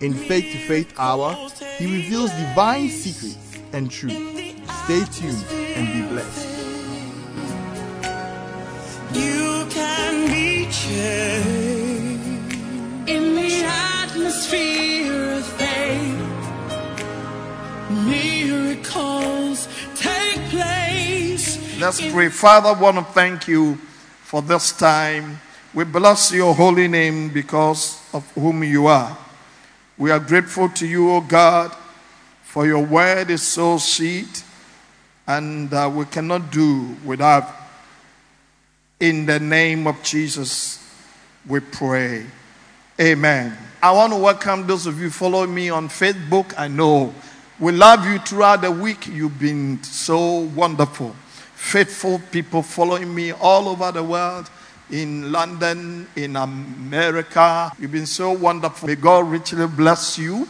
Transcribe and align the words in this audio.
In 0.00 0.14
Faith 0.14 0.52
to 0.52 0.58
Faith 0.58 0.94
Hour, 0.96 1.34
he 1.76 1.86
reveals 1.86 2.30
divine 2.30 2.88
secrets 2.88 3.58
and 3.72 3.90
truth. 3.90 4.14
Stay 4.84 5.04
tuned 5.10 5.44
and 5.74 5.92
be 5.92 6.08
blessed. 6.08 6.46
You 9.12 9.66
can 9.68 10.28
be 10.28 10.70
changed 10.70 12.54
in 13.08 13.34
the 13.34 13.64
atmosphere 13.64 15.32
of 15.32 15.44
faith. 15.44 16.22
Miracles 17.90 19.66
take 19.96 20.38
place. 20.50 21.80
Let's 21.80 22.00
pray. 22.12 22.28
Father, 22.28 22.68
I 22.68 22.80
want 22.80 22.98
to 22.98 23.04
thank 23.04 23.48
you 23.48 23.74
for 24.22 24.42
this 24.42 24.70
time. 24.70 25.40
We 25.74 25.82
bless 25.82 26.30
your 26.30 26.54
holy 26.54 26.86
name 26.86 27.30
because 27.30 28.00
of 28.14 28.30
whom 28.34 28.62
you 28.62 28.86
are. 28.86 29.18
We 29.98 30.12
are 30.12 30.20
grateful 30.20 30.68
to 30.68 30.86
you, 30.86 31.10
O 31.10 31.20
God, 31.20 31.74
for 32.44 32.64
your 32.64 32.84
word 32.84 33.30
is 33.30 33.42
so 33.42 33.78
sweet 33.78 34.44
and 35.26 35.74
uh, 35.74 35.90
we 35.92 36.04
cannot 36.04 36.52
do 36.52 36.96
without. 37.04 37.52
In 39.00 39.26
the 39.26 39.40
name 39.40 39.88
of 39.88 40.00
Jesus, 40.04 40.88
we 41.48 41.58
pray. 41.58 42.26
Amen. 43.00 43.58
I 43.82 43.90
want 43.90 44.12
to 44.12 44.18
welcome 44.20 44.68
those 44.68 44.86
of 44.86 45.00
you 45.00 45.10
following 45.10 45.52
me 45.52 45.68
on 45.70 45.88
Facebook. 45.88 46.54
I 46.56 46.68
know 46.68 47.12
we 47.58 47.72
love 47.72 48.06
you 48.06 48.20
throughout 48.20 48.62
the 48.62 48.70
week. 48.70 49.08
You've 49.08 49.40
been 49.40 49.82
so 49.82 50.48
wonderful. 50.54 51.10
Faithful 51.56 52.20
people 52.30 52.62
following 52.62 53.12
me 53.12 53.32
all 53.32 53.68
over 53.68 53.90
the 53.90 54.04
world 54.04 54.48
in 54.90 55.30
London, 55.32 56.06
in 56.16 56.36
America. 56.36 57.72
You've 57.78 57.92
been 57.92 58.06
so 58.06 58.32
wonderful. 58.32 58.88
May 58.88 58.94
God 58.94 59.30
richly 59.30 59.66
bless 59.66 60.18
you 60.18 60.48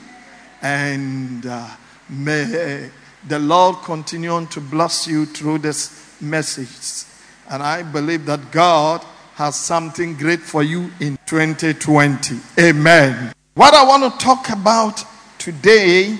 and 0.63 1.45
uh, 1.47 1.69
may 2.09 2.91
the 3.27 3.39
Lord 3.39 3.77
continue 3.85 4.31
on 4.31 4.47
to 4.49 4.61
bless 4.61 5.07
you 5.07 5.27
through 5.27 5.59
this 5.59 6.21
message. 6.21 7.07
And 7.51 7.63
I 7.63 7.83
believe 7.83 8.27
that 8.27 8.51
God 8.51 9.05
has 9.35 9.57
something 9.57 10.17
great 10.17 10.41
for 10.41 10.63
you 10.63 10.91
in 11.01 11.19
2020. 11.27 12.39
Amen. 12.59 13.33
What 13.55 13.75
I 13.75 13.85
want 13.85 14.13
to 14.13 14.25
talk 14.25 14.51
about 14.51 15.05
today 15.39 16.17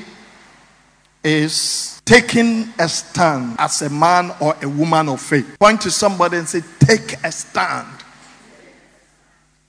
is 1.23 2.01
taking 2.05 2.69
a 2.79 2.89
stand 2.89 3.57
as 3.59 3.83
a 3.83 3.91
man 3.91 4.33
or 4.41 4.57
a 4.63 4.69
woman 4.69 5.09
of 5.09 5.21
faith. 5.21 5.59
Point 5.59 5.81
to 5.83 5.91
somebody 5.91 6.39
and 6.39 6.49
say, 6.49 6.63
Take 6.81 7.15
a 7.25 7.33
stand 7.33 7.98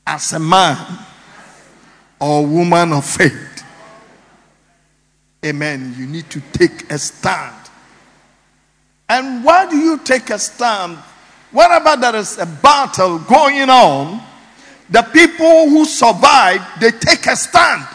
as 0.09 0.33
a 0.33 0.39
man 0.39 0.75
or 2.19 2.43
woman 2.45 2.93
of 2.93 3.05
faith. 3.05 3.63
Amen. 5.45 5.93
You 5.97 6.07
need 6.07 6.29
to 6.31 6.41
take 6.51 6.91
a 6.91 6.97
stand. 6.97 7.55
And 9.07 9.43
why 9.43 9.69
do 9.69 9.77
you 9.77 9.99
take 9.99 10.31
a 10.31 10.39
stand? 10.39 10.97
Whenever 11.51 11.95
there 11.95 12.15
is 12.15 12.39
a 12.39 12.45
battle 12.47 13.19
going 13.19 13.69
on, 13.69 14.21
the 14.89 15.03
people 15.03 15.69
who 15.69 15.85
survive, 15.85 16.61
they 16.81 16.89
take 16.89 17.27
a 17.27 17.35
stand. 17.35 17.87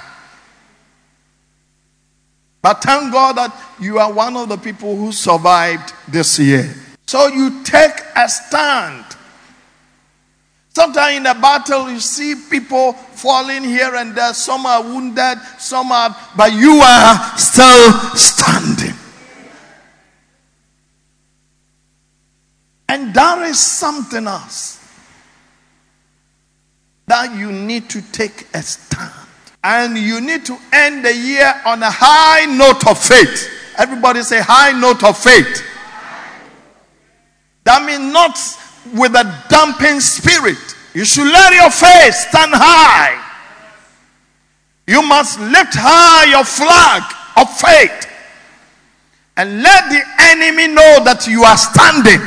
But 2.62 2.80
thank 2.80 3.12
God 3.12 3.36
that 3.36 3.54
you 3.80 3.98
are 3.98 4.12
one 4.12 4.36
of 4.36 4.48
the 4.48 4.56
people 4.56 4.96
who 4.96 5.10
survived 5.10 5.92
this 6.08 6.38
year. 6.38 6.72
So 7.06 7.26
you 7.26 7.64
take 7.64 8.00
a 8.16 8.28
stand. 8.28 9.04
Sometimes 10.74 11.16
in 11.18 11.26
a 11.26 11.34
battle, 11.34 11.88
you 11.88 12.00
see 12.00 12.34
people 12.50 12.94
falling 12.94 13.62
here 13.62 13.94
and 13.94 14.12
there. 14.14 14.34
Some 14.34 14.66
are 14.66 14.82
wounded, 14.82 15.38
some 15.56 15.92
are, 15.92 16.14
but 16.36 16.52
you 16.52 16.80
are 16.82 17.38
still 17.38 17.92
standing. 18.16 18.94
And 22.88 23.14
there 23.14 23.44
is 23.44 23.58
something 23.58 24.26
else 24.26 24.80
that 27.06 27.36
you 27.38 27.52
need 27.52 27.88
to 27.90 28.02
take 28.10 28.46
a 28.52 28.62
stand. 28.62 29.12
And 29.62 29.96
you 29.96 30.20
need 30.20 30.44
to 30.46 30.58
end 30.72 31.04
the 31.04 31.14
year 31.14 31.54
on 31.64 31.82
a 31.84 31.90
high 31.90 32.46
note 32.46 32.86
of 32.88 32.98
faith. 33.02 33.48
Everybody 33.78 34.22
say, 34.22 34.40
high 34.40 34.78
note 34.78 35.04
of 35.04 35.16
faith. 35.16 35.62
That 37.62 37.84
means 37.84 38.12
not 38.12 38.36
with 38.92 39.14
a 39.14 39.44
dumping 39.48 40.00
spirit. 40.00 40.58
You 40.94 41.04
should 41.04 41.26
let 41.26 41.52
your 41.54 41.70
faith 41.70 42.14
stand 42.14 42.52
high. 42.54 43.20
You 44.86 45.02
must 45.02 45.40
lift 45.40 45.74
high 45.74 46.24
your 46.30 46.44
flag 46.44 47.02
of 47.36 47.50
faith 47.58 48.08
and 49.36 49.62
let 49.62 49.88
the 49.88 50.02
enemy 50.20 50.68
know 50.68 51.02
that 51.04 51.26
you 51.26 51.42
are 51.42 51.56
standing. 51.56 52.20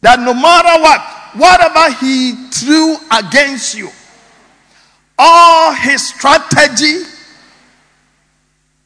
That 0.00 0.20
no 0.20 0.34
matter 0.34 0.82
what, 0.82 1.00
whatever 1.36 1.92
he 2.00 2.48
threw 2.50 2.96
against 3.12 3.76
you, 3.76 3.90
all 5.18 5.72
his 5.74 6.08
strategy, 6.08 7.02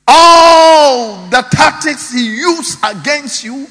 all 0.09 1.29
the 1.29 1.43
tactics 1.50 2.12
he 2.12 2.37
used 2.37 2.79
against 2.83 3.44
you, 3.44 3.67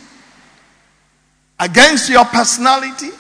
against 1.61 2.09
your 2.09 2.25
personality, 2.25 3.11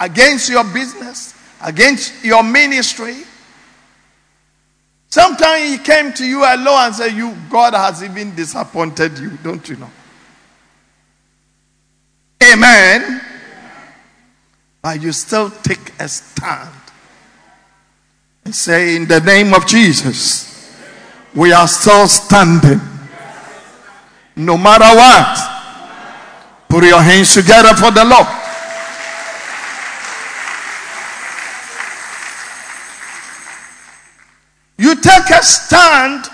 against 0.00 0.48
your 0.48 0.64
business, 0.64 1.34
against 1.62 2.24
your 2.24 2.42
ministry. 2.42 3.14
Sometimes 5.08 5.70
he 5.70 5.78
came 5.78 6.12
to 6.14 6.24
you 6.24 6.38
alone 6.40 6.86
and 6.86 6.94
said, 6.94 7.12
You 7.12 7.36
God 7.50 7.74
has 7.74 8.02
even 8.02 8.34
disappointed 8.34 9.18
you, 9.18 9.30
don't 9.42 9.68
you 9.68 9.76
know? 9.76 9.90
Amen. 12.42 13.20
But 14.82 15.02
you 15.02 15.12
still 15.12 15.50
take 15.50 15.92
a 16.00 16.08
stand 16.08 16.74
and 18.46 18.54
say, 18.54 18.96
In 18.96 19.06
the 19.06 19.20
name 19.20 19.52
of 19.52 19.66
Jesus, 19.66 20.74
we 21.34 21.52
are 21.52 21.68
still 21.68 22.08
standing. 22.08 22.80
No 24.36 24.56
matter 24.56 24.96
what, 24.96 25.53
put 26.74 26.82
your 26.82 27.00
hands 27.00 27.32
together 27.32 27.72
for 27.76 27.92
the 27.92 28.04
Lord. 28.04 28.26
You 34.76 34.96
take 34.96 35.30
a 35.30 35.40
stand 35.44 36.24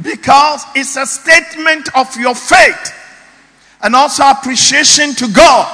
because 0.00 0.64
it's 0.74 0.96
a 0.96 1.04
statement 1.04 1.94
of 1.94 2.16
your 2.16 2.34
faith 2.34 2.94
and 3.82 3.94
also 3.94 4.24
appreciation 4.24 5.14
to 5.16 5.28
God. 5.30 5.68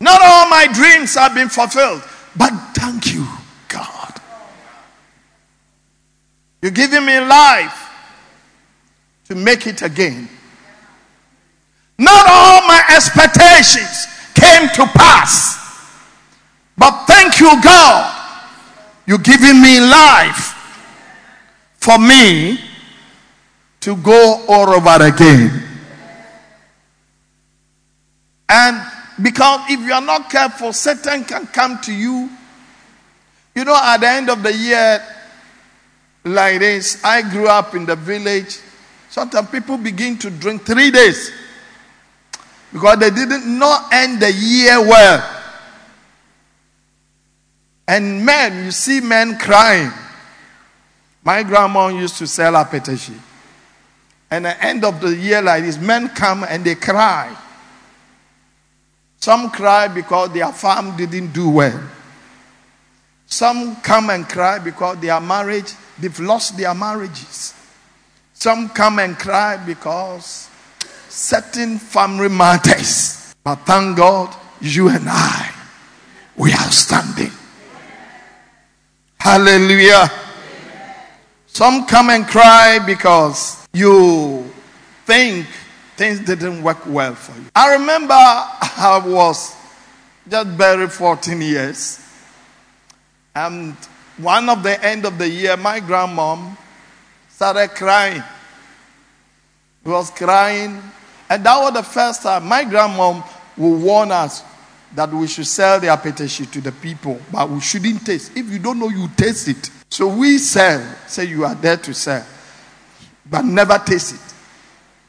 Not 0.00 0.20
all 0.22 0.48
my 0.48 0.68
dreams 0.72 1.16
have 1.16 1.34
been 1.34 1.48
fulfilled, 1.48 2.04
but 2.36 2.52
thank 2.74 3.12
you, 3.12 3.26
God. 3.66 4.20
You're 6.62 6.70
giving 6.70 7.04
me 7.04 7.18
life 7.18 7.90
to 9.24 9.34
make 9.34 9.66
it 9.66 9.82
again. 9.82 10.28
Not 11.98 12.26
all 12.28 12.60
my 12.68 12.80
expectations 12.94 14.06
came 14.34 14.68
to 14.68 14.86
pass, 14.94 15.58
but 16.76 17.06
thank 17.06 17.40
you, 17.40 17.60
God. 17.60 18.14
You're 19.06 19.18
giving 19.18 19.60
me 19.60 19.80
life 19.80 20.54
for 21.78 21.98
me 21.98 22.60
to 23.80 23.96
go 23.96 24.44
all 24.48 24.68
over 24.68 25.04
again. 25.04 25.64
And 28.48 28.80
because 29.20 29.60
if 29.70 29.80
you 29.80 29.92
are 29.92 30.00
not 30.00 30.30
careful, 30.30 30.72
Satan 30.72 31.24
can 31.24 31.46
come 31.48 31.80
to 31.80 31.92
you. 31.92 32.30
You 33.54 33.64
know, 33.64 33.76
at 33.76 33.98
the 33.98 34.08
end 34.08 34.30
of 34.30 34.42
the 34.42 34.54
year, 34.54 35.02
like 36.24 36.60
this, 36.60 37.02
I 37.02 37.22
grew 37.22 37.48
up 37.48 37.74
in 37.74 37.86
the 37.86 37.96
village. 37.96 38.58
Sometimes 39.10 39.50
people 39.50 39.78
begin 39.78 40.16
to 40.18 40.30
drink 40.30 40.62
three 40.62 40.90
days 40.90 41.32
because 42.72 42.98
they 42.98 43.10
didn't 43.10 43.58
not 43.58 43.92
end 43.92 44.20
the 44.20 44.32
year 44.32 44.80
well. 44.80 45.36
And 47.86 48.24
men, 48.24 48.66
you 48.66 48.70
see 48.70 49.00
men 49.00 49.38
crying. 49.38 49.90
My 51.24 51.42
grandma 51.42 51.88
used 51.88 52.18
to 52.18 52.26
sell 52.26 52.52
akpeteshie. 52.52 53.18
And 54.30 54.46
at 54.46 54.58
the 54.58 54.66
end 54.66 54.84
of 54.84 55.00
the 55.00 55.14
year, 55.16 55.40
like 55.40 55.64
this, 55.64 55.78
men 55.78 56.08
come 56.10 56.44
and 56.44 56.64
they 56.64 56.74
cry. 56.74 57.34
Some 59.18 59.50
cry 59.50 59.88
because 59.88 60.32
their 60.32 60.52
farm 60.52 60.96
didn't 60.96 61.32
do 61.32 61.48
well. 61.48 61.82
Some 63.26 63.76
come 63.76 64.10
and 64.10 64.28
cry 64.28 64.58
because 64.58 64.98
their 65.00 65.20
marriage, 65.20 65.72
they've 65.98 66.20
lost 66.20 66.56
their 66.56 66.74
marriages. 66.74 67.54
Some 68.34 68.68
come 68.68 68.98
and 69.00 69.18
cry 69.18 69.56
because 69.56 70.47
certain 71.18 71.78
family 71.78 72.28
matters. 72.28 73.34
But 73.42 73.56
thank 73.66 73.96
God, 73.96 74.34
you 74.60 74.88
and 74.88 75.04
I, 75.08 75.50
we 76.36 76.52
are 76.52 76.70
standing. 76.70 77.32
Hallelujah. 79.18 80.10
Some 81.48 81.86
come 81.86 82.10
and 82.10 82.24
cry 82.26 82.78
because 82.86 83.66
you 83.72 84.48
think 85.04 85.46
things 85.96 86.20
didn't 86.20 86.62
work 86.62 86.86
well 86.86 87.16
for 87.16 87.36
you. 87.38 87.46
I 87.54 87.74
remember 87.74 88.14
I 88.14 89.02
was 89.04 89.56
just 90.28 90.56
barely 90.56 90.86
14 90.86 91.40
years. 91.40 92.00
And 93.34 93.74
one 94.18 94.48
of 94.48 94.62
the 94.62 94.82
end 94.84 95.04
of 95.04 95.18
the 95.18 95.28
year, 95.28 95.56
my 95.56 95.80
grandmom 95.80 96.56
started 97.28 97.70
crying. 97.70 98.22
He 99.82 99.90
was 99.90 100.10
crying. 100.10 100.80
And 101.30 101.44
that 101.44 101.58
was 101.60 101.74
the 101.74 101.82
first 101.82 102.22
time 102.22 102.46
my 102.46 102.64
grandmom 102.64 103.24
would 103.56 103.78
warn 103.82 104.10
us 104.10 104.42
that 104.94 105.12
we 105.12 105.26
should 105.26 105.46
sell 105.46 105.78
the 105.78 105.88
akpeteshie 105.88 106.50
to 106.52 106.60
the 106.60 106.72
people, 106.72 107.20
but 107.30 107.48
we 107.48 107.60
shouldn't 107.60 108.04
taste. 108.06 108.32
If 108.36 108.50
you 108.50 108.58
don't 108.58 108.78
know, 108.78 108.88
you 108.88 109.08
taste 109.16 109.48
it. 109.48 109.70
So 109.90 110.08
we 110.08 110.38
sell, 110.38 110.96
say 111.06 111.24
you 111.24 111.44
are 111.44 111.54
there 111.54 111.76
to 111.76 111.94
sell, 111.94 112.24
but 113.28 113.44
never 113.44 113.78
taste 113.78 114.14
it. 114.14 114.34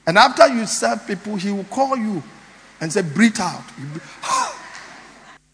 And 0.08 0.18
after 0.18 0.48
you 0.48 0.66
serve 0.66 1.06
people, 1.06 1.36
he 1.36 1.52
will 1.52 1.66
call 1.66 1.96
you 1.96 2.22
and 2.82 2.92
say, 2.92 3.02
breathe 3.02 3.40
out. 3.40 3.64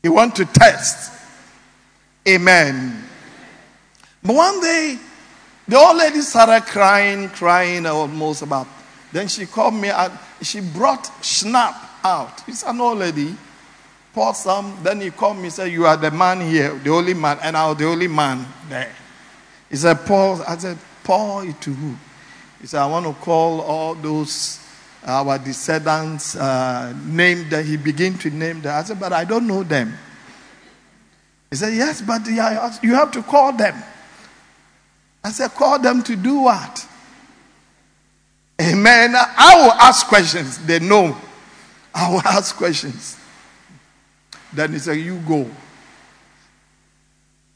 he 0.02 0.10
want 0.10 0.36
to 0.38 0.46
test. 0.46 1.12
Amen. 2.28 3.04
But 4.24 4.36
one 4.36 4.62
day, 4.62 4.98
the 5.68 5.78
old 5.78 5.98
lady 5.98 6.22
started 6.22 6.66
crying, 6.68 7.30
crying 7.30 7.86
almost 7.86 8.42
about. 8.42 8.68
Then 9.12 9.28
she 9.28 9.46
called 9.46 9.74
me 9.74 9.90
and 9.90 10.14
she 10.42 10.62
brought 10.62 11.06
snap 11.24 11.76
out. 12.04 12.48
It's 12.48 12.64
an 12.64 12.80
old 12.82 13.00
lady. 13.00 13.36
Poured 14.14 14.36
some. 14.36 14.78
Then 14.84 15.02
he 15.02 15.12
called 15.12 15.38
me 15.38 15.44
and 15.44 15.54
said, 15.54 15.72
You 15.72 15.86
are 15.86 15.98
the 15.98 16.12
man 16.12 16.42
here, 16.42 16.74
the 16.84 16.90
only 16.90 17.14
man. 17.14 17.38
And 17.42 17.58
I 17.58 17.68
was 17.68 17.78
the 17.78 17.88
only 17.88 18.08
man 18.08 18.46
there. 18.70 18.94
He 19.70 19.76
said, 19.76 20.06
Paul. 20.06 20.42
I 20.48 20.58
said, 20.58 20.78
it 21.08 21.62
to 21.62 21.74
who? 21.74 21.96
He 22.62 22.68
said, 22.68 22.82
I 22.82 22.88
want 22.88 23.06
to 23.06 23.14
call 23.22 23.62
all 23.62 23.94
those 23.94 24.60
our 25.06 25.38
descendants 25.38 26.36
uh, 26.36 26.94
named 27.06 27.52
that 27.52 27.64
he 27.64 27.78
began 27.78 28.18
to 28.18 28.32
name 28.32 28.62
them. 28.62 28.76
I 28.76 28.84
said, 28.84 29.00
but 29.00 29.14
I 29.14 29.24
don't 29.24 29.46
know 29.46 29.62
them. 29.62 29.94
He 31.52 31.56
said, 31.56 31.74
yes, 31.74 32.02
but 32.02 32.26
you 32.26 32.96
have 32.96 33.12
to 33.12 33.22
call 33.22 33.54
them. 33.54 33.76
I 35.24 35.30
said, 35.32 35.52
call 35.52 35.80
them 35.80 36.02
to 36.04 36.16
do 36.16 36.40
what? 36.40 36.88
Amen. 38.62 39.14
I 39.16 39.62
will 39.64 39.72
ask 39.74 40.08
questions. 40.08 40.58
They 40.66 40.80
know. 40.80 41.18
I 41.94 42.10
will 42.12 42.22
ask 42.26 42.56
questions. 42.56 43.18
Then 44.54 44.74
he 44.74 44.80
said, 44.80 44.98
you 44.98 45.18
go. 45.28 45.50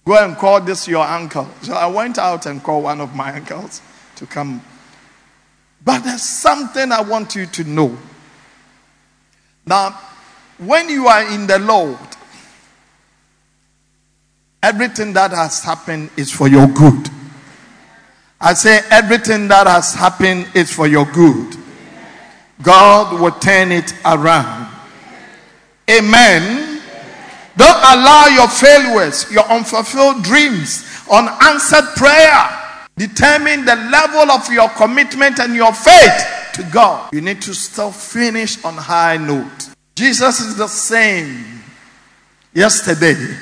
Go 0.06 0.26
and 0.26 0.36
call 0.36 0.62
this 0.62 0.88
your 0.88 1.06
uncle. 1.06 1.48
So 1.62 1.74
I 1.74 1.88
went 1.88 2.18
out 2.18 2.46
and 2.46 2.62
called 2.62 2.84
one 2.84 3.00
of 3.00 3.16
my 3.16 3.36
uncles 3.36 3.82
to 4.16 4.26
come 4.26 4.62
but 5.84 6.04
there's 6.04 6.22
something 6.22 6.92
I 6.92 7.02
want 7.02 7.36
you 7.36 7.46
to 7.46 7.64
know. 7.64 7.98
Now, 9.66 9.92
when 10.58 10.90
you 10.90 11.08
are 11.08 11.32
in 11.32 11.48
the 11.48 11.60
Lord, 11.60 11.98
everything 14.62 15.14
that 15.14 15.32
has 15.32 15.64
happened 15.64 16.10
is 16.18 16.32
for 16.32 16.48
your 16.48 16.68
good. 16.68 17.10
I 18.42 18.54
say 18.54 18.82
everything 18.90 19.48
that 19.50 19.68
has 19.68 19.94
happened 19.94 20.48
is 20.54 20.74
for 20.74 20.88
your 20.88 21.06
good. 21.06 21.56
God 22.62 23.20
will 23.20 23.32
turn 23.32 23.72
it 23.72 23.94
around. 24.06 24.68
Amen. 25.90 26.82
Don't 27.58 27.70
allow 27.70 28.28
your 28.28 28.48
failures, 28.48 29.30
your 29.32 29.44
unfulfilled 29.46 30.24
dreams, 30.24 30.86
unanswered 31.12 31.86
prayer 31.96 32.60
determine 33.00 33.64
the 33.64 33.76
level 33.76 34.30
of 34.30 34.52
your 34.52 34.70
commitment 34.70 35.40
and 35.40 35.56
your 35.56 35.74
faith 35.74 36.52
to 36.54 36.64
God. 36.72 37.12
You 37.14 37.22
need 37.22 37.42
to 37.44 37.56
still 37.56 37.92
finish 37.92 38.64
on 38.64 38.76
high 38.76 39.18
note. 39.18 39.70
Jesus 39.96 40.42
is 40.42 40.58
the 40.58 40.68
same 40.68 41.64
yesterday, 42.54 43.38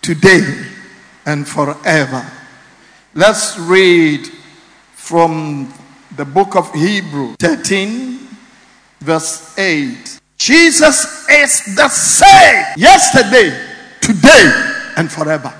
today, 0.00 0.64
and 1.26 1.46
forever. 1.46 2.24
Let's 3.16 3.56
read 3.56 4.26
from 4.94 5.72
the 6.16 6.24
book 6.24 6.56
of 6.56 6.74
Hebrew 6.74 7.36
13, 7.36 8.18
verse 8.98 9.56
8. 9.56 10.20
Jesus 10.36 11.28
is 11.30 11.76
the 11.76 11.88
same 11.88 12.64
yesterday, 12.76 13.56
today, 14.00 14.74
and 14.96 15.12
forever. 15.12 15.54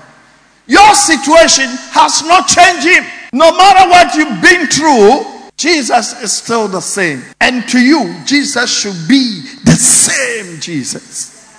Your 0.67 0.93
situation 0.95 1.67
has 1.91 2.23
not 2.27 2.49
changed 2.49 2.87
him. 2.87 3.05
No 3.31 3.55
matter 3.55 3.89
what 3.89 4.13
you've 4.15 4.41
been 4.41 4.67
through, 4.67 5.23
Jesus 5.55 6.21
is 6.21 6.33
still 6.33 6.67
the 6.67 6.81
same. 6.81 7.23
And 7.39 7.65
to 7.69 7.79
you, 7.79 8.15
Jesus 8.25 8.81
should 8.81 9.07
be 9.07 9.43
the 9.63 9.71
same 9.71 10.59
Jesus, 10.59 11.55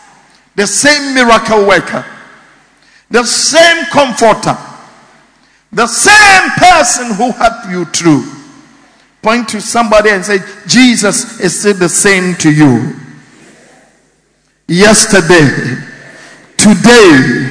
the 0.56 0.66
same 0.66 1.14
miracle 1.14 1.66
worker, 1.66 2.04
the 3.08 3.24
same 3.24 3.86
comforter, 3.86 4.58
the 5.72 5.86
same 5.86 6.50
person 6.56 7.14
who 7.14 7.32
helped 7.32 7.68
you 7.68 7.84
through. 7.86 8.24
Point 9.22 9.48
to 9.50 9.60
somebody 9.60 10.10
and 10.10 10.24
say, 10.24 10.38
Jesus 10.66 11.40
is 11.40 11.58
still 11.58 11.74
the 11.74 11.88
same 11.88 12.34
to 12.36 12.52
you. 12.52 12.94
Yesterday, 14.68 15.82
today, 16.56 17.50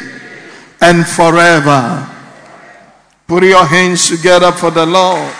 and 0.81 1.05
forever. 1.05 2.09
Put 3.27 3.43
your 3.43 3.65
hands 3.65 4.09
together 4.09 4.51
for 4.51 4.71
the 4.71 4.85
Lord. 4.85 5.33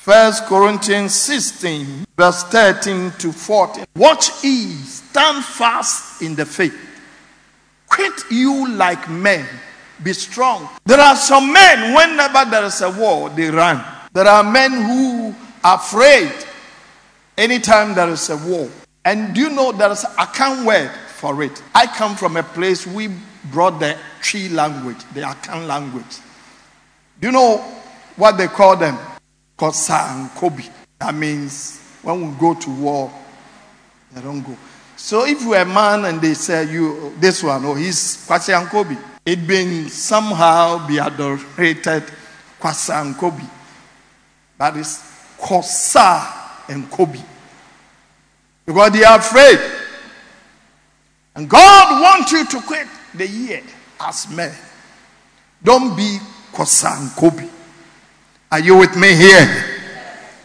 First 0.00 0.46
Corinthians 0.46 1.14
16, 1.14 2.06
verse 2.16 2.42
13 2.44 3.12
to 3.18 3.32
14. 3.32 3.84
Watch 3.94 4.42
ye, 4.42 4.72
stand 4.72 5.44
fast 5.44 6.20
in 6.22 6.34
the 6.34 6.44
faith. 6.44 6.74
Quit 7.86 8.12
you 8.30 8.68
like 8.70 9.08
men. 9.08 9.46
Be 10.02 10.12
strong. 10.12 10.68
There 10.84 11.00
are 11.00 11.16
some 11.16 11.52
men, 11.52 11.94
whenever 11.94 12.50
there 12.50 12.64
is 12.64 12.80
a 12.80 12.90
war, 12.90 13.28
they 13.30 13.50
run. 13.50 13.84
There 14.12 14.26
are 14.26 14.42
men 14.42 14.72
who 14.72 15.34
are 15.62 15.76
afraid 15.76 16.32
anytime 17.36 17.94
there 17.94 18.08
is 18.08 18.30
a 18.30 18.36
war. 18.36 18.68
And 19.04 19.34
do 19.34 19.40
you 19.42 19.50
know 19.50 19.72
there 19.72 19.90
is 19.90 20.04
a 20.04 20.26
can 20.26 20.64
word 20.64 20.90
for 21.16 21.42
it? 21.42 21.62
I 21.74 21.86
come 21.86 22.16
from 22.16 22.36
a 22.36 22.42
place 22.42 22.86
we 22.86 23.08
brought 23.50 23.78
the 23.80 23.96
Twi 24.22 24.48
language, 24.48 24.98
the 25.14 25.22
Akan 25.22 25.66
language. 25.66 26.18
Do 27.20 27.28
you 27.28 27.32
know 27.32 27.58
what 28.16 28.36
they 28.36 28.46
call 28.46 28.76
them? 28.76 28.98
Kosa 29.56 30.14
and 30.14 30.30
Kobi. 30.30 30.70
That 30.98 31.14
means 31.14 31.80
when 32.02 32.32
we 32.32 32.38
go 32.38 32.54
to 32.54 32.70
war, 32.70 33.12
they 34.12 34.20
don't 34.20 34.42
go. 34.42 34.56
So 35.00 35.24
if 35.26 35.40
you're 35.40 35.56
a 35.56 35.64
man 35.64 36.04
and 36.04 36.20
they 36.20 36.34
say 36.34 36.70
you 36.70 37.14
this 37.18 37.42
one, 37.42 37.64
oh 37.64 37.74
he's 37.74 38.22
Kwasi 38.28 38.56
and 38.56 38.68
Kobi, 38.68 38.98
it 39.24 39.46
been 39.46 39.88
somehow 39.88 40.86
be 40.86 40.98
adorated 40.98 42.04
Kwasa 42.60 43.00
and 43.00 43.14
Kobi. 43.16 43.48
That 44.58 44.76
is 44.76 45.02
Kosa 45.38 46.68
and 46.68 46.84
Kobi. 46.90 47.24
Because 48.66 48.92
they 48.92 49.02
are 49.02 49.18
afraid. 49.18 49.58
And 51.34 51.48
God 51.48 52.02
wants 52.02 52.30
you 52.30 52.44
to 52.44 52.60
quit 52.60 52.86
the 53.14 53.26
year 53.26 53.62
as 54.00 54.28
men. 54.28 54.54
Don't 55.64 55.96
be 55.96 56.18
Kosan 56.52 57.16
Kobe. 57.16 57.48
Are 58.52 58.60
you 58.60 58.76
with 58.76 58.94
me 58.96 59.14
here? 59.14 59.64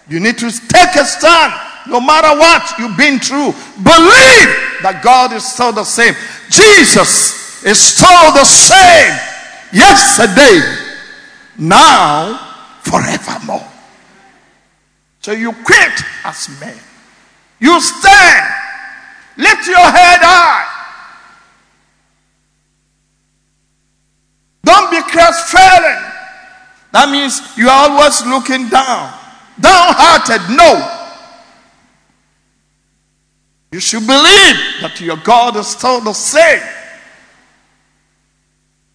You 0.07 0.21
need 0.21 0.37
to 0.37 0.49
take 0.49 0.95
a 0.95 1.03
stand 1.03 1.53
no 1.87 1.99
matter 1.99 2.37
what 2.37 2.77
you've 2.79 2.97
been 2.97 3.19
through. 3.19 3.53
Believe 3.77 4.49
that 4.81 5.01
God 5.03 5.33
is 5.33 5.45
still 5.45 5.71
the 5.71 5.83
same. 5.83 6.13
Jesus 6.49 7.63
is 7.63 7.79
still 7.79 8.33
the 8.33 8.45
same 8.45 9.13
yesterday, 9.73 10.61
now, 11.57 12.37
forevermore. 12.83 13.67
So 15.21 15.31
you 15.31 15.51
quit 15.51 16.01
as 16.23 16.49
men. 16.59 16.77
You 17.59 17.79
stand. 17.81 18.53
Lift 19.37 19.67
your 19.67 19.77
head 19.77 20.21
high. 20.21 20.71
Don't 24.63 24.89
be 24.91 25.01
crestfallen. 25.01 26.11
That 26.91 27.09
means 27.09 27.41
you 27.57 27.67
are 27.67 27.89
always 27.89 28.25
looking 28.25 28.69
down. 28.69 29.13
Downhearted. 29.59 30.55
No. 30.55 31.04
You 33.75 33.81
should 33.81 34.07
believe 34.07 34.55
that 34.79 35.01
your 35.01 35.17
God 35.17 35.57
is 35.57 35.67
still 35.67 35.99
the 35.99 36.13
same. 36.13 36.61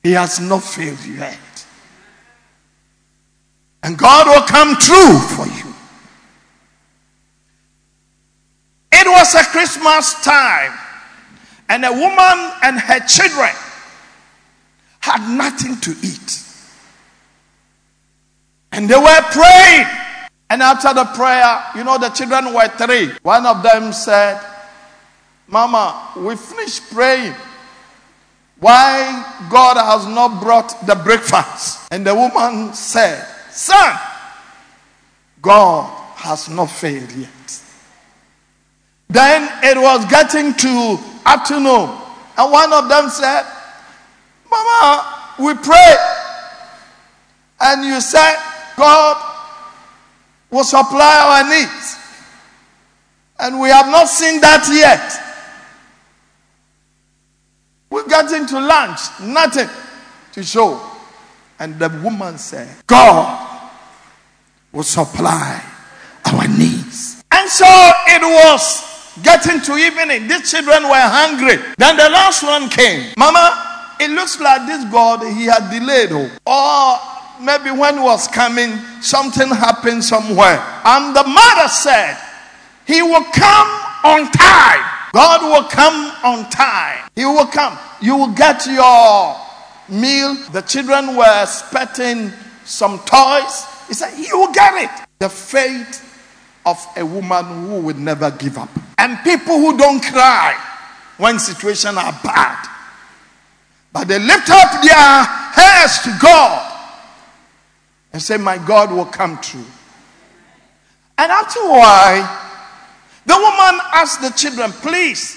He 0.03 0.13
has 0.13 0.41
not 0.41 0.65
failed 0.65 1.05
yet. 1.05 1.67
And 3.83 3.99
God 3.99 4.27
will 4.27 4.47
come 4.47 4.77
true 4.77 5.19
for 5.37 5.45
you. 5.45 5.75
It 8.91 9.07
was 9.07 9.35
a 9.35 9.45
Christmas 9.45 10.15
time, 10.25 10.73
and 11.69 11.85
a 11.85 11.93
woman 11.93 12.53
and 12.63 12.81
her 12.81 13.01
children 13.01 13.53
had 15.01 15.29
nothing 15.37 15.77
to 15.81 15.91
eat. 16.03 16.43
And 18.73 18.89
they 18.89 18.97
were 18.97 19.23
praying. 19.31 19.87
And 20.49 20.63
after 20.63 20.95
the 20.95 21.05
prayer, 21.05 21.65
you 21.77 21.85
know, 21.85 21.99
the 21.99 22.09
children 22.09 22.55
were 22.55 22.69
three. 22.79 23.11
One 23.23 23.45
of 23.45 23.63
them 23.63 23.93
said, 23.93 24.41
Mama, 25.51 26.13
we 26.17 26.37
finished 26.37 26.91
praying. 26.93 27.35
Why 28.61 29.49
God 29.51 29.77
has 29.77 30.07
not 30.07 30.41
brought 30.41 30.87
the 30.87 30.95
breakfast? 30.95 31.89
And 31.91 32.07
the 32.07 32.15
woman 32.15 32.73
said, 32.73 33.27
Son, 33.51 33.99
God 35.43 35.91
has 36.17 36.49
not 36.49 36.67
failed 36.67 37.11
yet. 37.13 37.63
Then 39.09 39.49
it 39.65 39.77
was 39.77 40.05
getting 40.07 40.55
to 40.55 40.99
afternoon, 41.27 41.91
and 42.39 42.53
one 42.53 42.73
of 42.73 42.89
them 42.89 43.09
said, 43.09 43.45
Mama, 44.49 45.35
we 45.41 45.55
pray. 45.55 45.97
And 47.61 47.85
you 47.85 48.01
said, 48.01 48.37
God 48.77 49.17
will 50.51 50.65
supply 50.65 51.43
our 51.43 51.51
needs. 51.51 51.97
And 53.41 53.59
we 53.59 53.69
have 53.71 53.87
not 53.87 54.09
seen 54.09 54.41
that 54.43 54.69
yet. 54.71 55.30
We 58.11 58.47
to 58.47 58.61
lunch, 58.61 58.99
nothing 59.23 59.69
to 60.33 60.43
show. 60.43 60.81
And 61.61 61.79
the 61.79 61.89
woman 62.03 62.39
said, 62.39 62.69
God 62.87 63.71
will 64.73 64.83
supply 64.83 65.63
our 66.25 66.49
needs. 66.49 67.23
And 67.31 67.49
so 67.49 67.67
it 67.67 68.23
was 68.23 69.15
getting 69.23 69.61
to 69.61 69.77
evening. 69.77 70.27
These 70.27 70.51
children 70.51 70.85
were 70.85 70.95
hungry. 70.95 71.63
Then 71.79 71.97
the 71.97 72.09
last 72.11 72.43
one 72.43 72.69
came. 72.69 73.13
Mama, 73.17 73.95
it 74.01 74.11
looks 74.11 74.41
like 74.41 74.67
this 74.67 74.85
God, 74.91 75.23
he 75.23 75.45
had 75.45 75.71
delayed. 75.71 76.09
Oh. 76.11 76.99
Or 77.39 77.45
maybe 77.45 77.71
when 77.71 77.95
he 77.95 78.01
was 78.03 78.27
coming, 78.27 78.73
something 79.03 79.49
happened 79.49 80.03
somewhere. 80.03 80.59
And 80.85 81.15
the 81.15 81.23
mother 81.23 81.69
said, 81.69 82.19
He 82.89 83.03
will 83.03 83.25
come 83.25 83.69
on 84.03 84.33
time. 84.33 85.00
God 85.13 85.43
will 85.43 85.69
come 85.69 86.13
on 86.25 86.49
time. 86.51 87.09
He 87.15 87.25
will 87.25 87.47
come. 87.47 87.79
You 88.01 88.17
will 88.17 88.33
get 88.33 88.67
your 88.67 89.37
meal. 89.89 90.37
The 90.53 90.63
children 90.63 91.17
were 91.17 91.43
expecting 91.43 92.33
some 92.65 92.99
toys. 93.01 93.67
He 93.89 93.95
said, 93.95 94.17
You 94.17 94.39
will 94.39 94.53
get 94.53 94.85
it. 94.85 95.07
The 95.19 95.29
faith 95.29 96.07
of 96.65 96.79
a 96.97 97.05
woman 97.05 97.45
who 97.69 97.81
would 97.81 97.99
never 97.99 98.31
give 98.31 98.57
up. 98.59 98.71
And 98.99 99.19
people 99.25 99.59
who 99.59 99.77
don't 99.77 100.03
cry 100.03 100.55
when 101.17 101.39
situations 101.39 101.97
are 101.97 102.13
bad. 102.23 102.69
But 103.93 104.07
they 104.07 104.19
lift 104.19 104.49
up 104.51 104.83
their 104.83 105.25
hands 105.25 105.99
to 106.03 106.17
God 106.23 106.77
and 108.13 108.23
say, 108.23 108.37
My 108.37 108.59
God 108.59 108.93
will 108.93 109.07
come 109.07 109.41
true. 109.41 109.65
And 111.19 111.31
after 111.31 111.61
while, 111.61 112.50
the 113.27 113.35
woman 113.35 113.81
asked 113.93 114.23
the 114.23 114.31
children, 114.31 114.73
Please, 114.73 115.37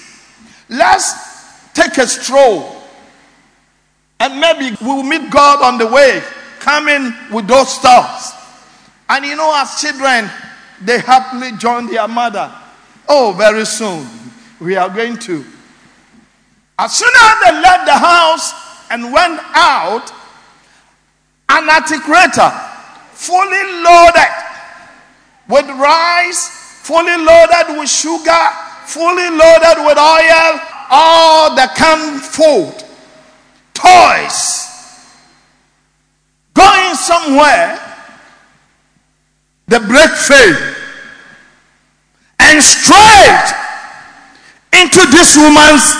let's 0.68 1.70
take 1.72 1.98
a 1.98 2.06
stroll. 2.06 2.76
And 4.20 4.40
maybe 4.40 4.76
we'll 4.80 5.02
meet 5.02 5.30
God 5.30 5.62
on 5.62 5.76
the 5.78 5.86
way, 5.86 6.22
coming 6.60 7.12
with 7.32 7.46
those 7.46 7.74
stars. 7.74 8.32
And 9.08 9.24
you 9.24 9.36
know, 9.36 9.52
as 9.54 9.80
children, 9.80 10.30
they 10.80 10.98
happily 11.00 11.52
join 11.58 11.86
their 11.86 12.08
mother. 12.08 12.52
Oh, 13.08 13.34
very 13.36 13.66
soon 13.66 14.06
we 14.60 14.76
are 14.76 14.88
going 14.88 15.18
to. 15.18 15.44
As 16.78 16.96
soon 16.96 17.10
as 17.22 17.34
they 17.44 17.52
left 17.60 17.86
the 17.86 17.92
house 17.92 18.52
and 18.90 19.12
went 19.12 19.40
out, 19.54 20.10
an 21.48 21.68
articulator 21.68 22.50
fully 23.12 23.82
loaded 23.82 24.44
with 25.48 25.66
rice, 25.78 26.63
fully 26.84 27.16
loaded 27.16 27.78
with 27.78 27.88
sugar, 27.88 28.44
fully 28.84 29.30
loaded 29.30 29.86
with 29.86 29.96
oil, 29.96 30.60
all 30.90 31.54
the 31.56 31.66
canned 31.74 32.20
food, 32.20 32.74
toys, 33.72 34.68
going 36.52 36.94
somewhere, 36.94 37.80
the 39.66 39.80
brake 39.80 40.10
failed. 40.10 40.76
And 42.40 42.62
straight 42.62 43.54
into 44.82 45.06
this 45.10 45.38
woman's 45.38 45.90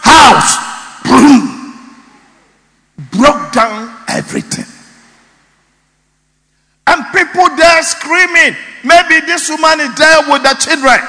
house, 0.00 0.56
broke 3.12 3.52
down 3.52 3.94
everything. 4.08 4.64
And 6.86 7.04
people 7.12 7.54
there 7.56 7.82
screaming. 7.82 8.56
Maybe 8.84 9.20
this 9.26 9.48
woman 9.48 9.80
is 9.80 9.94
there 9.96 10.20
with 10.28 10.42
the 10.42 10.54
children. 10.58 11.00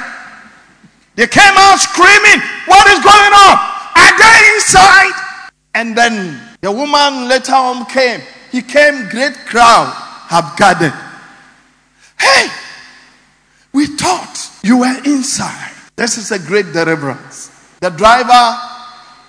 They 1.15 1.27
came 1.27 1.53
out 1.55 1.77
screaming, 1.79 2.41
What 2.65 2.87
is 2.87 2.99
going 3.03 3.33
on? 3.33 3.55
Are 3.95 4.17
they 4.17 4.55
inside? 4.55 5.13
And 5.73 5.97
then 5.97 6.41
the 6.61 6.71
woman 6.71 7.27
later 7.27 7.53
on 7.53 7.85
came. 7.85 8.21
He 8.51 8.61
came, 8.61 9.07
great 9.09 9.35
crowd 9.45 9.93
have 10.27 10.55
gathered. 10.57 10.93
Hey, 12.19 12.47
we 13.73 13.87
thought 13.87 14.37
you 14.63 14.79
were 14.79 14.97
inside. 15.05 15.71
This 15.95 16.17
is 16.17 16.31
a 16.31 16.39
great 16.39 16.73
deliverance. 16.73 17.49
The 17.79 17.89
driver 17.89 18.57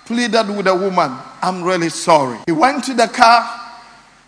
pleaded 0.05 0.47
with 0.55 0.65
the 0.65 0.75
woman, 0.75 1.17
I'm 1.41 1.63
really 1.63 1.89
sorry. 1.89 2.39
He 2.45 2.51
went 2.51 2.83
to 2.85 2.93
the 2.93 3.07
car. 3.07 3.61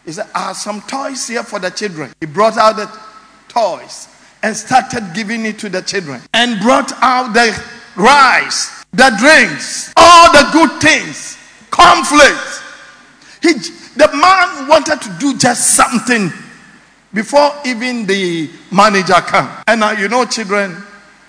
He 0.06 0.12
said, 0.12 0.28
have 0.34 0.56
some 0.56 0.82
toys 0.82 1.28
here 1.28 1.44
for 1.44 1.60
the 1.60 1.70
children. 1.70 2.14
He 2.20 2.26
brought 2.26 2.58
out 2.58 2.76
the 2.76 2.88
toys 3.56 4.08
and 4.44 4.56
started 4.56 5.04
giving 5.14 5.46
it 5.46 5.58
to 5.60 5.70
the 5.70 5.82
children 5.82 6.22
and 6.34 6.60
brought 6.62 6.92
out 7.02 7.34
the 7.34 7.50
rice, 7.96 8.84
the 8.92 9.10
drinks, 9.20 9.94
all 9.98 10.32
the 10.32 10.50
good 10.52 10.82
things, 10.82 11.38
conflict. 11.72 12.62
He, 13.42 13.54
the 13.96 14.10
man 14.14 14.68
wanted 14.68 15.02
to 15.02 15.10
do 15.20 15.38
just 15.38 15.76
something 15.76 16.32
before 17.14 17.52
even 17.66 18.06
the 18.06 18.50
manager 18.72 19.20
came. 19.22 19.48
And 19.68 19.80
now 19.80 19.92
you 19.92 20.10
know, 20.10 20.26
children, 20.26 20.76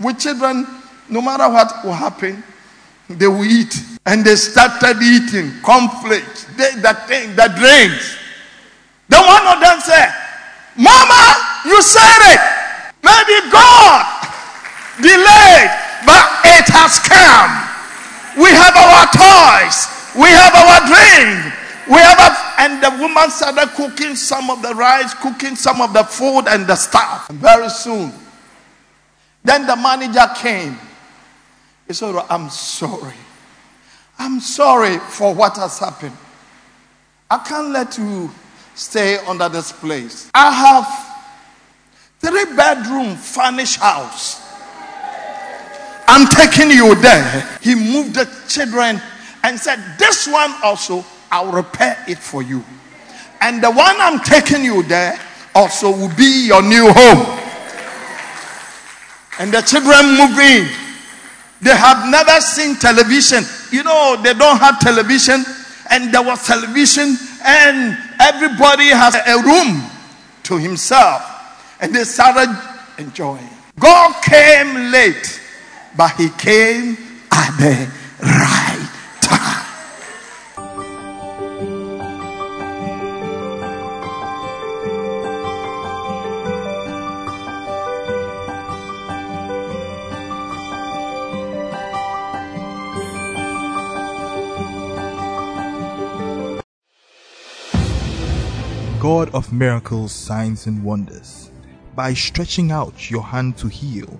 with 0.00 0.18
children, 0.18 0.66
no 1.09 1.23
matter 1.23 1.49
what 1.49 1.85
will 1.85 1.92
happen, 1.92 2.42
they 3.09 3.28
will 3.28 3.45
eat. 3.45 3.75
And 4.04 4.25
they 4.25 4.35
started 4.35 5.00
eating 5.00 5.52
conflict, 5.62 6.49
the, 6.56 7.04
thing, 7.06 7.37
the 7.37 7.52
drinks. 7.56 8.16
Then 9.09 9.25
one 9.25 9.47
of 9.47 9.61
them 9.61 9.80
said, 9.80 10.25
Mama, 10.76 11.23
you 11.64 11.80
said 11.83 12.37
it. 12.37 12.40
Maybe 13.02 13.37
God 13.50 14.04
delayed, 15.00 15.71
but 16.04 16.25
it 16.45 16.68
has 16.73 17.00
come. 17.00 17.52
We 18.37 18.52
have 18.52 18.76
our 18.76 19.09
toys, 19.16 19.88
we 20.14 20.28
have 20.28 20.52
our 20.52 20.80
drink, 20.85 21.52
we 21.88 21.97
have 21.97 22.21
a, 22.21 22.61
and 22.61 22.83
the 22.83 22.90
woman 23.00 23.30
started 23.30 23.68
cooking 23.75 24.14
some 24.14 24.50
of 24.50 24.61
the 24.61 24.75
rice, 24.75 25.14
cooking 25.14 25.56
some 25.56 25.80
of 25.80 25.92
the 25.92 26.04
food 26.04 26.45
and 26.49 26.66
the 26.66 26.76
stuff. 26.76 27.30
And 27.30 27.38
very 27.38 27.71
soon, 27.71 28.12
then 29.45 29.66
the 29.66 29.76
manager 29.76 30.26
came. 30.37 30.76
He 31.87 31.95
said, 31.95 32.14
I'm 32.28 32.50
sorry. 32.50 33.14
I'm 34.18 34.40
sorry 34.40 34.99
for 34.99 35.35
what 35.35 35.56
has 35.56 35.78
happened. 35.78 36.16
I 37.30 37.38
can't 37.38 37.68
let 37.68 37.97
you 37.99 38.30
stay 38.76 39.18
under 39.26 39.49
this 39.49 39.73
place. 39.73 40.30
I 40.35 40.52
have 40.52 40.87
three 42.21 42.56
bedroom 42.56 43.16
furnished 43.16 43.80
house. 43.80 44.42
I'm 46.06 46.28
taking 46.28 46.71
you 46.71 46.95
there. 46.97 47.59
He 47.61 47.75
moved 47.75 48.14
the 48.14 48.28
children 48.49 49.00
and 49.42 49.59
said, 49.59 49.78
This 49.99 50.28
one 50.28 50.54
also, 50.62 51.04
I'll 51.33 51.50
repair 51.50 51.97
it 52.06 52.18
for 52.18 52.42
you. 52.42 52.62
And 53.40 53.62
the 53.62 53.71
one 53.71 53.97
I'm 53.99 54.21
taking 54.21 54.64
you 54.64 54.83
there 54.85 55.18
also 55.54 55.90
will 55.90 56.14
be 56.16 56.47
your 56.47 56.62
new 56.62 56.87
home. 56.92 57.42
And 59.38 59.52
the 59.52 59.61
children 59.62 60.16
move 60.16 60.38
in. 60.38 60.68
They 61.61 61.76
have 61.76 62.11
never 62.11 62.40
seen 62.40 62.76
television. 62.76 63.45
You 63.71 63.83
know, 63.83 64.16
they 64.23 64.35
don't 64.35 64.59
have 64.59 64.78
television. 64.80 65.45
And 65.90 66.12
there 66.12 66.23
was 66.23 66.47
television, 66.47 67.16
and 67.45 67.99
everybody 68.21 68.88
has 68.88 69.14
a 69.14 69.43
room 69.43 69.83
to 70.45 70.59
himself. 70.59 71.23
And 71.81 71.95
they 71.95 72.05
started 72.05 72.57
enjoying. 72.99 73.49
God 73.78 74.14
came 74.23 74.90
late, 74.90 75.40
but 75.97 76.12
he 76.12 76.31
came 76.31 76.97
at 77.31 77.57
the 77.59 77.90
right 78.23 78.75
God 99.07 99.33
of 99.37 99.53
miracles, 99.53 100.11
signs, 100.11 100.67
and 100.67 100.83
wonders, 100.83 101.53
by 101.95 102.13
stretching 102.13 102.73
out 102.73 103.09
your 103.09 103.23
hand 103.23 103.57
to 103.59 103.69
heal, 103.69 104.19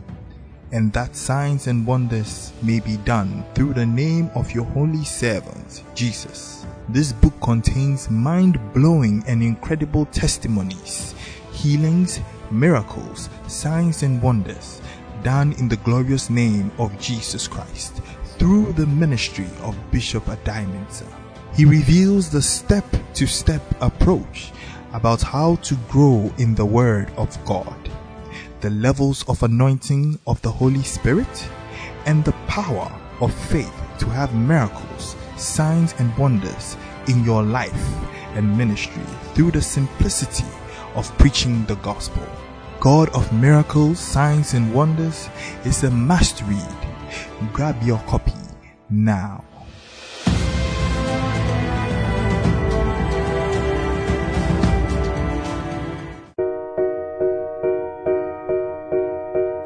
and 0.71 0.93
that 0.93 1.17
signs 1.17 1.67
and 1.67 1.85
wonders 1.85 2.53
may 2.63 2.79
be 2.79 2.97
done 2.99 3.45
through 3.53 3.75
the 3.75 3.85
name 3.85 4.31
of 4.37 4.53
your 4.53 4.65
holy 4.67 5.03
servant, 5.03 5.83
Jesus. 5.97 6.65
This 6.89 7.13
book 7.13 7.35
contains 7.41 8.09
mind 8.09 8.61
blowing 8.75 9.25
and 9.27 9.43
incredible 9.43 10.05
testimonies, 10.13 11.17
healings, 11.51 12.21
miracles, 12.53 13.29
signs, 13.49 14.05
and 14.05 14.23
wonders 14.23 14.81
done 15.25 15.53
in 15.55 15.69
the 15.69 15.79
glorious 15.79 16.31
name 16.31 16.71
of 16.79 16.97
Jesus 17.01 17.49
Christ 17.49 18.03
through 18.39 18.73
the 18.75 18.87
ministry 18.87 19.49
of 19.63 19.77
Bishop 19.91 20.27
Adiaminsa. 20.27 21.13
He 21.57 21.65
reveals 21.65 22.31
the 22.31 22.43
step 22.43 22.85
to 23.15 23.27
step 23.27 23.63
approach 23.81 24.53
about 24.97 25.21
how 25.21 25.57
to 25.57 25.75
grow 25.91 26.33
in 26.39 26.55
the 26.55 26.65
Word 26.65 27.13
of 27.19 27.29
God, 27.45 27.91
the 28.63 28.71
levels 28.71 29.29
of 29.29 29.43
anointing 29.43 30.19
of 30.27 30.41
the 30.41 30.51
Holy 30.51 30.83
Spirit, 30.83 31.49
and 32.07 32.25
the 32.25 32.33
power 32.49 32.91
of 33.21 33.33
faith 33.35 33.75
to 33.99 34.07
have 34.07 34.35
miracles, 34.35 35.15
signs, 35.37 35.95
and 35.99 36.17
wonders 36.17 36.79
in 37.09 37.23
your 37.25 37.43
life 37.43 37.87
and 38.37 38.57
ministry 38.57 39.03
through 39.35 39.51
the 39.51 39.61
simplicity 39.61 40.47
of 40.95 41.17
preaching 41.19 41.67
the 41.67 41.77
gospel. 41.77 42.27
God 42.81 43.11
of 43.11 43.31
miracles, 43.35 43.99
signs, 43.99 44.55
and 44.55 44.73
wonders 44.73 45.29
is 45.67 45.85
a 45.85 45.91
must 45.91 46.41
read. 46.45 46.77
Grab 47.53 47.83
your 47.83 47.99
copy 48.07 48.33
now. 48.89 49.45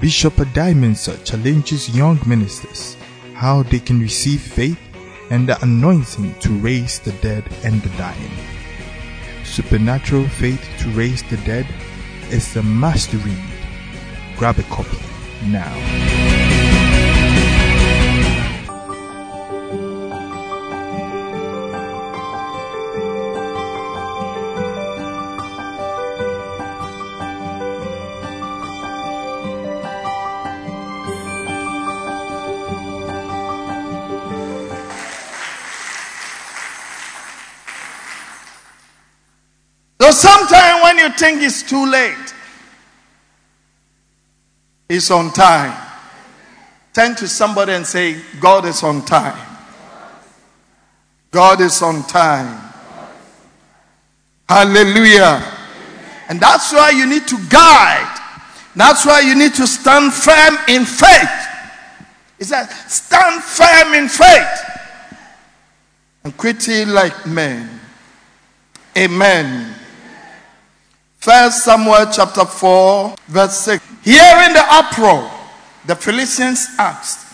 Bishop 0.00 0.34
Adiaminsa 0.34 1.24
challenges 1.24 1.94
young 1.96 2.18
ministers 2.26 2.96
how 3.34 3.62
they 3.62 3.78
can 3.78 4.00
receive 4.00 4.40
faith 4.40 4.78
and 5.30 5.48
the 5.48 5.60
anointing 5.62 6.34
to 6.40 6.50
raise 6.58 6.98
the 7.00 7.12
dead 7.22 7.44
and 7.64 7.80
the 7.82 7.88
dying. 7.96 8.30
Supernatural 9.44 10.28
Faith 10.28 10.62
to 10.78 10.88
Raise 10.90 11.22
the 11.24 11.36
Dead 11.38 11.66
is 12.30 12.56
a 12.56 12.62
must 12.62 13.12
read. 13.12 13.38
Grab 14.36 14.58
a 14.58 14.62
copy 14.64 14.98
now. 15.46 16.43
Sometimes 40.14 40.82
when 40.82 40.98
you 40.98 41.10
think 41.10 41.42
it's 41.42 41.62
too 41.62 41.86
late, 41.86 42.34
it's 44.88 45.10
on 45.10 45.32
time. 45.32 45.76
Turn 46.92 47.14
to 47.16 47.26
somebody 47.28 47.72
and 47.72 47.86
say, 47.86 48.20
God 48.40 48.64
is 48.66 48.82
on 48.82 49.04
time. 49.04 49.38
God 51.30 51.60
is 51.60 51.82
on 51.82 52.02
time. 52.04 52.60
Hallelujah. 54.48 55.42
And 56.28 56.40
that's 56.40 56.72
why 56.72 56.90
you 56.90 57.06
need 57.06 57.26
to 57.28 57.36
guide. 57.48 58.20
That's 58.76 59.04
why 59.04 59.20
you 59.20 59.34
need 59.34 59.54
to 59.54 59.66
stand 59.66 60.12
firm 60.12 60.56
in 60.68 60.84
faith. 60.84 61.48
He 62.38 62.44
said, 62.44 62.66
stand 62.66 63.42
firm 63.42 63.94
in 63.94 64.08
faith 64.08 64.70
and 66.24 66.36
quit 66.36 66.68
it 66.68 66.88
like 66.88 67.26
men. 67.26 67.80
Amen. 68.96 69.74
First 71.24 71.64
Samuel 71.64 72.04
chapter 72.12 72.44
4, 72.44 73.14
verse 73.28 73.58
6. 73.60 73.82
Hearing 74.02 74.52
the 74.52 74.62
uproar, 74.68 75.30
the 75.86 75.96
Philistines 75.96 76.68
asked, 76.78 77.26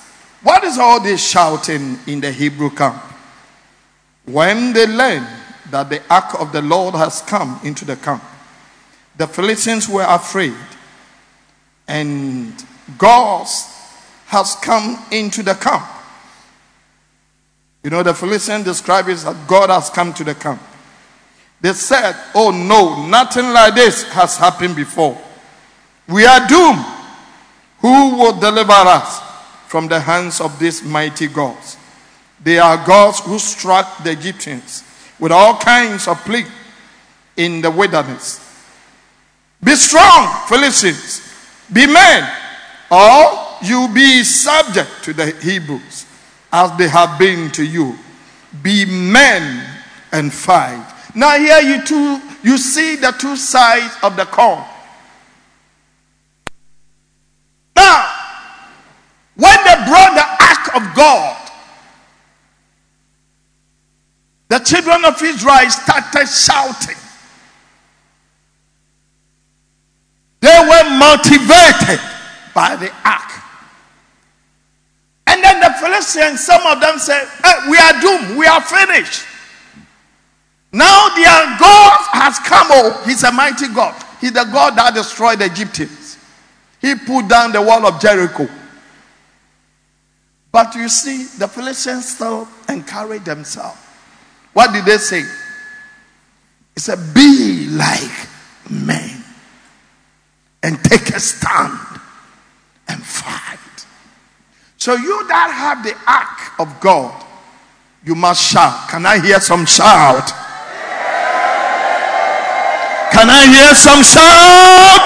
What 0.44 0.62
is 0.62 0.78
all 0.78 1.00
this 1.00 1.28
shouting 1.28 1.98
in 2.06 2.20
the 2.20 2.30
Hebrew 2.30 2.70
camp? 2.70 3.02
When 4.26 4.72
they 4.72 4.86
learned 4.86 5.26
that 5.72 5.90
the 5.90 6.00
ark 6.08 6.40
of 6.40 6.52
the 6.52 6.62
Lord 6.62 6.94
has 6.94 7.20
come 7.22 7.58
into 7.64 7.84
the 7.84 7.96
camp, 7.96 8.22
the 9.16 9.26
Philistines 9.26 9.88
were 9.88 10.06
afraid, 10.08 10.54
and 11.88 12.64
God 12.96 13.48
has 14.26 14.54
come 14.62 15.04
into 15.10 15.42
the 15.42 15.54
camp. 15.54 15.84
You 17.82 17.90
know, 17.90 18.04
the 18.04 18.14
Philistines 18.14 18.66
describe 18.66 19.08
it 19.08 19.14
as 19.14 19.24
God 19.48 19.68
has 19.68 19.90
come 19.90 20.14
to 20.14 20.22
the 20.22 20.36
camp. 20.36 20.62
They 21.60 21.72
said, 21.72 22.16
Oh 22.34 22.50
no, 22.50 23.06
nothing 23.06 23.52
like 23.52 23.74
this 23.74 24.04
has 24.12 24.36
happened 24.36 24.76
before. 24.76 25.16
We 26.08 26.24
are 26.26 26.46
doomed. 26.48 26.84
Who 27.80 28.16
will 28.16 28.38
deliver 28.38 28.72
us 28.72 29.20
from 29.68 29.88
the 29.88 30.00
hands 30.00 30.40
of 30.40 30.58
these 30.58 30.82
mighty 30.82 31.28
gods? 31.28 31.76
They 32.42 32.58
are 32.58 32.84
gods 32.86 33.20
who 33.20 33.38
struck 33.38 34.02
the 34.02 34.12
Egyptians 34.12 34.84
with 35.18 35.32
all 35.32 35.58
kinds 35.58 36.08
of 36.08 36.18
plague 36.24 36.46
in 37.36 37.60
the 37.60 37.70
wilderness. 37.70 38.46
Be 39.62 39.74
strong, 39.74 40.46
Philistines. 40.48 41.26
Be 41.72 41.86
men, 41.86 42.28
or 42.90 43.48
you 43.62 43.88
be 43.94 44.24
subject 44.24 44.90
to 45.04 45.12
the 45.12 45.26
Hebrews 45.26 46.06
as 46.52 46.76
they 46.76 46.88
have 46.88 47.18
been 47.18 47.50
to 47.52 47.64
you. 47.64 47.96
Be 48.62 48.84
men 48.84 49.64
and 50.12 50.32
fight. 50.32 50.86
Now 51.14 51.38
here 51.38 51.60
you 51.60 51.84
two, 51.84 52.20
you 52.42 52.56
see 52.56 52.96
the 52.96 53.12
two 53.12 53.36
sides 53.36 53.94
of 54.02 54.16
the 54.16 54.24
coin. 54.26 54.64
Now, 57.74 58.12
when 59.34 59.56
they 59.64 59.74
brought 59.86 60.14
the 60.14 60.26
ark 60.44 60.76
of 60.76 60.96
God, 60.96 61.50
the 64.48 64.58
children 64.58 65.04
of 65.04 65.20
Israel 65.22 65.70
started 65.70 66.26
shouting. 66.26 66.96
They 70.40 70.48
were 70.48 70.90
motivated 70.98 72.00
by 72.54 72.76
the 72.76 72.90
ark. 73.04 73.30
And 75.26 75.42
then 75.44 75.60
the 75.60 75.70
Philistines, 75.80 76.44
some 76.44 76.66
of 76.66 76.80
them 76.80 76.98
said, 76.98 77.26
hey, 77.44 77.70
We 77.70 77.78
are 77.78 78.00
doomed, 78.00 78.38
we 78.38 78.46
are 78.46 78.60
finished. 78.60 79.24
Now 80.72 81.08
their 81.14 81.58
God 81.58 81.98
has 82.12 82.38
come. 82.38 82.68
Oh, 82.70 83.02
he's 83.04 83.24
a 83.24 83.32
mighty 83.32 83.68
God. 83.68 84.00
He's 84.20 84.32
the 84.32 84.44
God 84.44 84.76
that 84.76 84.94
destroyed 84.94 85.40
the 85.40 85.46
Egyptians. 85.46 86.18
He 86.80 86.94
put 86.94 87.28
down 87.28 87.52
the 87.52 87.60
wall 87.60 87.86
of 87.86 88.00
Jericho. 88.00 88.48
But 90.52 90.74
you 90.74 90.88
see, 90.88 91.24
the 91.38 91.48
Philistines 91.48 92.14
still 92.14 92.48
encourage 92.68 93.24
themselves. 93.24 93.78
What 94.52 94.72
did 94.72 94.84
they 94.84 94.96
say? 94.98 95.20
It 96.76 96.80
said, 96.80 96.98
Be 97.14 97.66
like 97.70 98.28
men. 98.68 99.22
and 100.62 100.82
take 100.84 101.08
a 101.10 101.20
stand 101.20 101.78
and 102.88 103.02
fight. 103.02 103.58
So, 104.76 104.94
you 104.94 105.26
that 105.28 105.50
have 105.52 105.84
the 105.84 105.94
ark 106.10 106.58
of 106.60 106.80
God, 106.80 107.24
you 108.04 108.14
must 108.14 108.42
shout. 108.50 108.88
Can 108.88 109.04
I 109.06 109.20
hear 109.20 109.40
some 109.40 109.66
shout? 109.66 110.30
Can 113.12 113.28
I 113.28 113.46
hear 113.46 113.74
some 113.74 114.02
shout? 114.02 115.02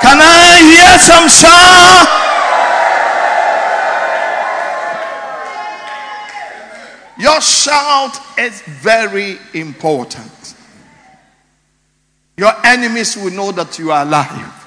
Can 0.00 0.18
I 0.20 0.62
hear 0.70 0.98
some 0.98 1.28
shout? 1.28 2.20
Your 7.18 7.40
shout 7.42 8.18
is 8.38 8.62
very 8.62 9.38
important. 9.52 10.54
Your 12.38 12.52
enemies 12.64 13.16
will 13.16 13.30
know 13.30 13.52
that 13.52 13.78
you 13.78 13.92
are 13.92 14.02
alive. 14.02 14.66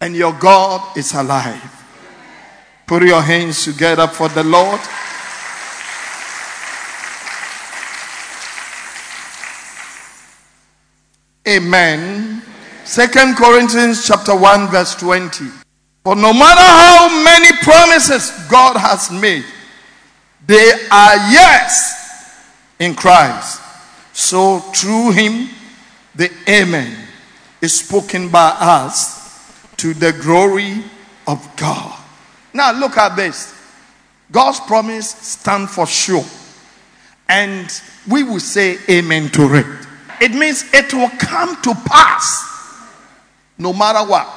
And 0.00 0.16
your 0.16 0.32
God 0.32 0.96
is 0.96 1.14
alive. 1.14 1.74
Put 2.86 3.04
your 3.04 3.22
hands 3.22 3.64
together 3.64 4.08
for 4.08 4.28
the 4.28 4.42
Lord. 4.42 4.80
Amen. 11.48 12.42
Second 12.84 13.36
Corinthians 13.36 14.06
chapter 14.06 14.36
1 14.36 14.68
verse 14.68 14.94
20. 14.96 15.46
For 16.04 16.14
no 16.14 16.34
matter 16.34 16.60
how 16.60 17.24
many 17.24 17.56
promises 17.62 18.30
God 18.50 18.76
has 18.76 19.10
made, 19.10 19.44
they 20.46 20.72
are 20.90 21.16
yes 21.32 22.44
in 22.78 22.94
Christ. 22.94 23.62
So 24.12 24.58
through 24.58 25.12
him, 25.12 25.48
the 26.14 26.30
Amen 26.48 26.94
is 27.62 27.78
spoken 27.80 28.28
by 28.28 28.54
us 28.60 29.72
to 29.78 29.94
the 29.94 30.12
glory 30.12 30.84
of 31.26 31.48
God. 31.56 31.98
Now 32.52 32.72
look 32.78 32.98
at 32.98 33.16
this. 33.16 33.54
God's 34.30 34.60
promise 34.60 35.10
stand 35.10 35.70
for 35.70 35.86
sure. 35.86 36.24
And 37.26 37.70
we 38.10 38.22
will 38.22 38.40
say 38.40 38.78
amen 38.90 39.30
to 39.30 39.54
it. 39.54 39.87
It 40.20 40.32
means 40.32 40.64
it 40.72 40.92
will 40.92 41.10
come 41.18 41.60
to 41.62 41.74
pass. 41.86 42.44
No 43.58 43.72
matter 43.72 44.08
what. 44.08 44.28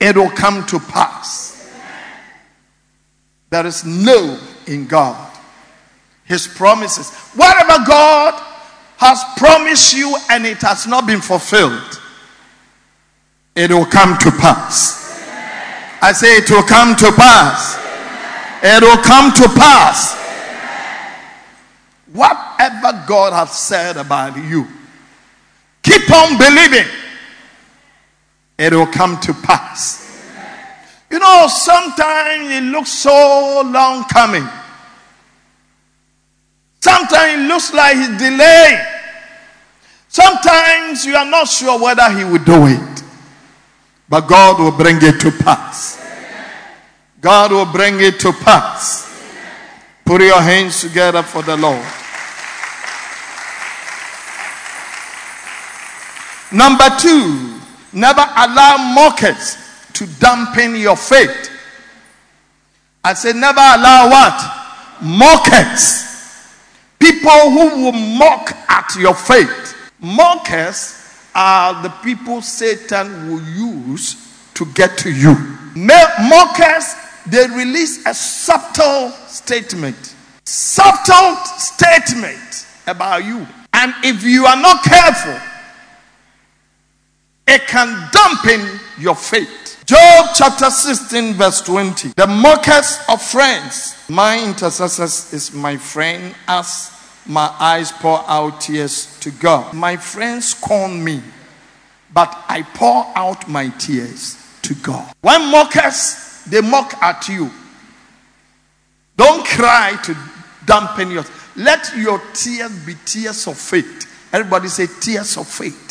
It 0.00 0.16
will 0.16 0.30
come 0.30 0.64
to 0.66 0.78
pass. 0.78 1.72
There 3.50 3.66
is 3.66 3.84
no 3.84 4.38
in 4.66 4.86
God. 4.86 5.32
His 6.24 6.46
promises. 6.46 7.10
Whatever 7.34 7.84
God 7.86 8.34
has 8.98 9.22
promised 9.36 9.94
you 9.94 10.16
and 10.30 10.46
it 10.46 10.58
has 10.58 10.86
not 10.86 11.06
been 11.06 11.20
fulfilled, 11.20 12.00
it 13.54 13.70
will 13.70 13.86
come 13.86 14.18
to 14.18 14.30
pass. 14.32 14.98
I 16.00 16.12
say 16.12 16.36
it 16.36 16.50
will 16.50 16.62
come 16.62 16.94
to 16.96 17.10
pass. 17.12 17.76
It 18.62 18.82
will 18.82 19.02
come 19.02 19.32
to 19.34 19.48
pass. 19.58 20.18
Whatever 22.58 23.04
God 23.06 23.32
has 23.34 23.56
said 23.56 23.96
about 23.96 24.36
you, 24.36 24.66
keep 25.80 26.10
on 26.10 26.36
believing. 26.36 26.90
It 28.58 28.72
will 28.72 28.88
come 28.88 29.20
to 29.20 29.32
pass. 29.32 30.04
You 31.08 31.20
know, 31.20 31.46
sometimes 31.48 32.50
it 32.50 32.64
looks 32.64 32.90
so 32.90 33.62
long 33.64 34.04
coming. 34.04 34.46
Sometimes 36.80 37.44
it 37.44 37.46
looks 37.46 37.72
like 37.72 37.96
he's 37.96 38.18
delaying. 38.18 38.84
Sometimes 40.08 41.04
you 41.04 41.14
are 41.14 41.30
not 41.30 41.46
sure 41.46 41.80
whether 41.80 42.10
he 42.10 42.24
will 42.24 42.44
do 42.44 42.66
it. 42.66 43.02
But 44.08 44.22
God 44.22 44.58
will 44.58 44.76
bring 44.76 44.96
it 45.00 45.20
to 45.20 45.30
pass. 45.30 46.04
God 47.20 47.52
will 47.52 47.66
bring 47.66 48.00
it 48.00 48.18
to 48.20 48.32
pass. 48.32 49.06
Put 50.04 50.22
your 50.22 50.40
hands 50.40 50.80
together 50.80 51.22
for 51.22 51.42
the 51.42 51.56
Lord. 51.56 51.86
Number 56.52 56.88
two, 56.98 57.58
never 57.92 58.20
allow 58.20 58.92
mockers 58.94 59.56
to 59.92 60.06
dampen 60.18 60.76
your 60.76 60.96
faith. 60.96 61.50
I 63.04 63.14
said, 63.14 63.36
never 63.36 63.60
allow 63.60 64.08
what? 64.10 65.02
Mockers. 65.02 66.06
People 66.98 67.50
who 67.50 67.84
will 67.84 67.92
mock 67.92 68.52
at 68.68 68.94
your 68.98 69.14
faith. 69.14 69.74
Mockers 70.00 70.94
are 71.34 71.82
the 71.82 71.90
people 72.02 72.42
Satan 72.42 73.30
will 73.30 73.42
use 73.42 74.16
to 74.54 74.66
get 74.74 74.98
to 74.98 75.10
you. 75.12 75.34
Mockers, 75.76 76.94
they 77.26 77.46
release 77.48 78.04
a 78.06 78.14
subtle 78.14 79.10
statement. 79.26 80.14
Subtle 80.44 81.36
statement 81.58 82.66
about 82.86 83.24
you. 83.24 83.46
And 83.74 83.94
if 84.02 84.24
you 84.24 84.46
are 84.46 84.60
not 84.60 84.82
careful, 84.82 85.38
it 87.48 87.66
can 87.66 88.08
dampen 88.12 88.78
your 88.98 89.14
faith. 89.14 89.82
Job 89.86 90.26
chapter 90.34 90.70
16, 90.70 91.32
verse 91.32 91.62
20. 91.62 92.10
The 92.10 92.26
mockers 92.26 92.98
of 93.08 93.22
friends. 93.22 93.96
My 94.10 94.42
intercessors 94.44 95.32
is 95.32 95.54
my 95.54 95.78
friend 95.78 96.34
as 96.46 96.92
my 97.24 97.54
eyes 97.58 97.90
pour 97.90 98.22
out 98.28 98.60
tears 98.60 99.18
to 99.20 99.30
God. 99.30 99.72
My 99.72 99.96
friends 99.96 100.48
scorn 100.48 101.02
me, 101.02 101.22
but 102.12 102.36
I 102.48 102.62
pour 102.74 103.06
out 103.16 103.48
my 103.48 103.70
tears 103.70 104.36
to 104.62 104.74
God. 104.74 105.14
When 105.22 105.50
mockers, 105.50 106.44
they 106.44 106.60
mock 106.60 106.94
at 107.02 107.28
you. 107.28 107.50
Don't 109.16 109.44
cry 109.46 109.98
to 110.04 110.16
dampen 110.66 111.10
your. 111.10 111.24
Let 111.56 111.96
your 111.96 112.20
tears 112.34 112.84
be 112.84 112.94
tears 113.06 113.46
of 113.46 113.56
faith. 113.56 114.04
Everybody 114.34 114.68
say 114.68 114.86
tears 115.00 115.38
of 115.38 115.48
faith. 115.48 115.87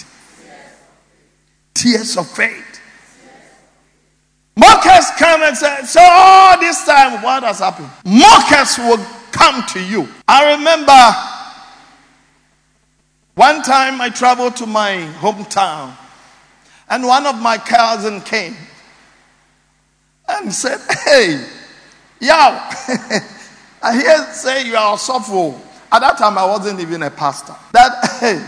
Tears 1.77 2.17
of 2.17 2.27
faith. 2.27 2.81
Mockers 4.55 5.11
come 5.19 5.43
and 5.43 5.55
say, 5.55 5.83
So 5.83 5.99
all 6.01 6.59
this 6.59 6.83
time, 6.85 7.21
what 7.21 7.43
has 7.43 7.59
happened? 7.59 7.89
Mockers 8.03 8.79
will 8.79 8.97
come 9.31 9.63
to 9.73 9.79
you. 9.83 10.07
I 10.27 10.55
remember 10.55 10.97
one 13.35 13.61
time 13.61 14.01
I 14.01 14.09
traveled 14.09 14.55
to 14.55 14.65
my 14.65 15.07
hometown 15.19 15.95
and 16.89 17.05
one 17.05 17.27
of 17.27 17.39
my 17.39 17.59
cousins 17.59 18.23
came 18.23 18.55
and 20.27 20.51
said, 20.51 20.79
Hey, 21.05 21.47
yo, 22.19 22.33
I 23.83 23.93
hear 23.93 24.23
say 24.33 24.65
you 24.65 24.75
are 24.75 24.97
sophomore. 24.97 25.61
At 25.91 25.99
that 25.99 26.17
time, 26.17 26.39
I 26.39 26.45
wasn't 26.45 26.79
even 26.79 27.03
a 27.03 27.11
pastor. 27.11 27.55
That, 27.71 28.17
hey, 28.19 28.43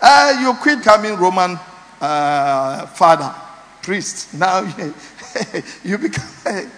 uh, 0.00 0.38
you 0.40 0.54
quit 0.62 0.82
coming 0.82 1.16
Roman 1.16 1.58
uh, 2.00 2.86
father, 2.86 3.34
priest. 3.82 4.34
Now 4.34 4.60
you 5.84 5.98
become, 5.98 6.28
hey. 6.44 6.68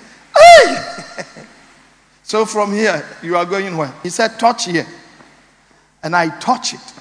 so 2.23 2.47
from 2.47 2.73
here, 2.73 3.05
you 3.23 3.37
are 3.37 3.45
going 3.45 3.77
where? 3.77 3.93
He 4.03 4.11
said, 4.11 4.39
touch 4.39 4.67
here. 4.67 4.87
And 6.03 6.17
I 6.17 6.29
touch 6.39 6.75
it. 6.75 6.95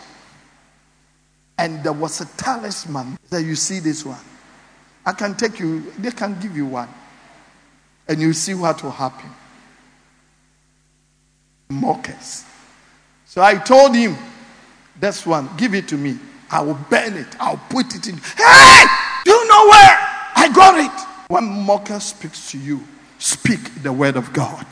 And 1.58 1.84
there 1.84 1.94
was 1.94 2.22
a 2.22 2.26
talisman 2.38 3.18
that 3.30 3.44
you 3.44 3.56
see 3.56 3.80
this 3.80 4.06
one. 4.06 4.20
I 5.06 5.12
can 5.14 5.36
take 5.36 5.60
you, 5.60 5.92
they 5.98 6.12
can 6.12 6.40
give 6.40 6.56
you 6.56 6.66
one. 6.66 6.90
And 8.08 8.22
you 8.22 8.34
see 8.34 8.54
what 8.54 8.84
will 8.84 8.92
happen. 8.92 9.30
Mockers. 11.70 12.46
So 13.26 13.42
I 13.42 13.56
told 13.56 13.96
him, 13.96 14.18
this 15.00 15.26
one, 15.26 15.50
give 15.56 15.76
it 15.76 15.88
to 15.90 15.98
me. 15.98 16.18
I 16.52 16.62
will 16.62 16.80
burn 16.90 17.14
it. 17.14 17.28
I'll 17.40 17.62
put 17.70 17.96
it 17.96 18.08
in. 18.08 18.18
Hey! 18.18 18.86
Do 19.26 19.32
you 19.32 19.48
know 19.48 19.66
where 19.70 19.98
I 20.36 20.52
got 20.54 20.80
it? 20.80 21.08
When 21.30 21.44
mocker 21.46 22.00
speaks 22.00 22.52
to 22.52 22.58
you, 22.58 22.84
speak 23.20 23.84
the 23.84 23.94
word 23.94 24.18
of 24.18 24.34
God. 24.34 24.66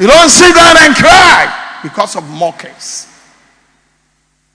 You 0.00 0.08
don't 0.08 0.28
sit 0.28 0.54
down 0.54 0.76
and 0.80 0.94
cry 0.96 1.78
because 1.82 2.16
of 2.16 2.28
mockers. 2.30 3.06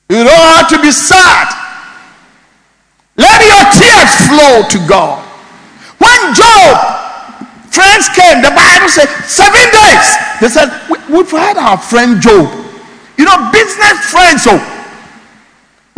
You 0.10 0.24
don't 0.24 0.28
have 0.28 0.68
to 0.70 0.82
be 0.82 0.92
sad. 0.92 1.48
Let 3.16 3.40
your 3.40 3.66
tears 3.72 4.12
flow 4.28 4.68
to 4.68 4.88
God. 4.90 5.24
When 6.00 6.34
Job, 6.36 6.76
friends 7.72 8.10
came, 8.10 8.42
the 8.42 8.52
Bible 8.52 8.90
said 8.90 9.08
seven 9.24 9.64
days. 9.72 10.08
They 10.42 10.50
said, 10.50 10.72
We've 11.10 11.30
had 11.32 11.58
our 11.58 11.78
friend 11.78 12.22
Job. 12.22 12.50
You 13.18 13.26
know, 13.26 13.50
business 13.52 14.12
friends, 14.12 14.44
so 14.44 14.58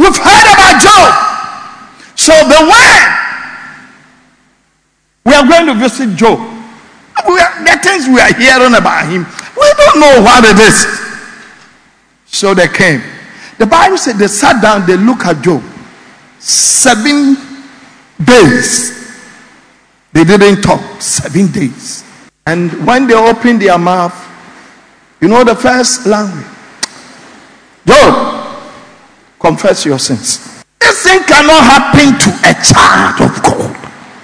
we've 0.02 0.18
heard 0.18 0.48
about 0.50 0.82
Job. 0.82 1.10
So 2.18 2.34
the 2.34 2.62
way 2.66 3.22
we 5.26 5.34
are 5.34 5.48
going 5.48 5.68
to 5.68 5.76
visit 5.76 6.16
Job. 6.18 6.40
We 7.28 7.40
are, 7.40 7.64
the 7.64 7.80
things 7.84 8.08
we 8.08 8.20
are 8.20 8.34
hearing 8.34 8.74
about 8.74 9.08
him, 9.08 9.26
we 9.56 9.68
don't 9.78 10.00
know 10.00 10.22
what 10.24 10.44
it 10.44 10.60
is. 10.60 10.86
So 12.26 12.54
they 12.54 12.68
came. 12.68 13.02
The 13.60 13.68
Bible 13.68 13.98
said 13.98 14.16
they 14.16 14.28
sat 14.28 14.62
down, 14.62 14.88
they 14.88 14.98
look 14.98 15.26
at 15.26 15.44
Job. 15.44 15.62
Seven 16.40 17.36
days. 18.24 18.98
They 20.14 20.24
didn't 20.24 20.64
talk. 20.64 20.82
Seven 21.00 21.52
days. 21.52 22.04
And 22.46 22.72
when 22.88 23.06
they 23.06 23.14
opened 23.14 23.62
their 23.62 23.78
mouth, 23.78 24.16
you 25.22 25.28
know 25.28 25.44
the 25.44 25.56
first 25.56 26.08
language. 26.08 26.48
Job, 27.86 28.41
confess 29.42 29.86
your 29.86 29.98
sins. 29.98 30.64
This 30.80 31.04
thing 31.04 31.24
cannot 31.26 31.66
happen 31.66 32.14
to 32.14 32.30
a 32.46 32.54
child 32.62 33.18
of 33.26 33.34
God. 33.42 33.74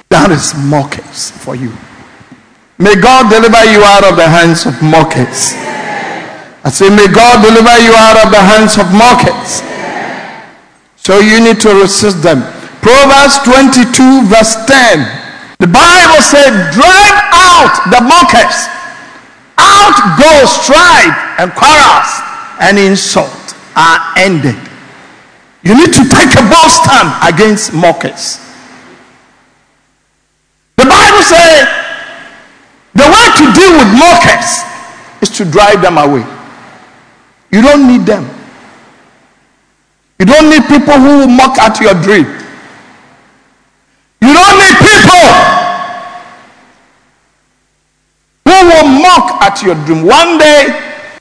That 0.09 0.29
is 0.29 0.53
mockers 0.53 1.31
for 1.31 1.57
you. 1.57 1.73
May 2.77 2.93
God 2.93 3.33
deliver 3.33 3.65
you 3.65 3.81
out 3.81 4.05
of 4.05 4.15
the 4.15 4.29
hands 4.29 4.69
of 4.69 4.77
mockers. 4.85 5.57
I 6.61 6.69
say, 6.69 6.93
may 6.93 7.09
God 7.09 7.41
deliver 7.41 7.75
you 7.81 7.91
out 7.97 8.21
of 8.21 8.29
the 8.29 8.37
hands 8.37 8.77
of 8.77 8.85
mockers. 8.93 9.65
So 11.01 11.17
you 11.17 11.41
need 11.41 11.57
to 11.65 11.73
resist 11.73 12.21
them. 12.21 12.45
Proverbs 12.85 13.41
22, 13.41 14.29
verse 14.29 14.53
10. 14.69 15.01
The 15.57 15.65
Bible 15.65 16.21
said, 16.21 16.53
drive 16.69 17.17
out 17.33 17.73
the 17.89 18.01
mockers. 18.05 18.69
Out 19.57 19.97
go 20.21 20.45
strife 20.45 21.17
and 21.41 21.49
quarrels 21.57 22.11
and 22.61 22.77
insult 22.77 23.55
are 23.75 24.13
ended. 24.17 24.66
You 25.63 25.75
need 25.75 25.93
to 25.93 26.03
take 26.07 26.31
a 26.37 26.43
bold 26.47 26.71
stand 26.71 27.09
against 27.33 27.73
mockers. 27.73 28.39
The 30.77 30.85
Bible 30.85 31.23
says 31.23 31.67
the 32.93 33.03
way 33.03 33.25
to 33.37 33.45
deal 33.53 33.73
with 33.77 33.89
mockers 33.97 34.63
is 35.21 35.29
to 35.37 35.45
drive 35.45 35.81
them 35.81 35.97
away. 35.97 36.25
You 37.51 37.61
don't 37.61 37.87
need 37.87 38.05
them. 38.05 38.25
You 40.19 40.25
don't 40.25 40.49
need 40.49 40.63
people 40.67 40.93
who 40.93 41.19
will 41.19 41.27
mock 41.27 41.57
at 41.59 41.79
your 41.79 41.93
dream. 42.01 42.25
You 44.21 44.33
don't 44.33 44.57
need 44.57 44.77
people 44.81 45.27
who 48.45 48.57
will 48.65 48.87
mock 49.01 49.41
at 49.43 49.61
your 49.63 49.75
dream. 49.85 50.05
One 50.05 50.37
day, 50.37 50.65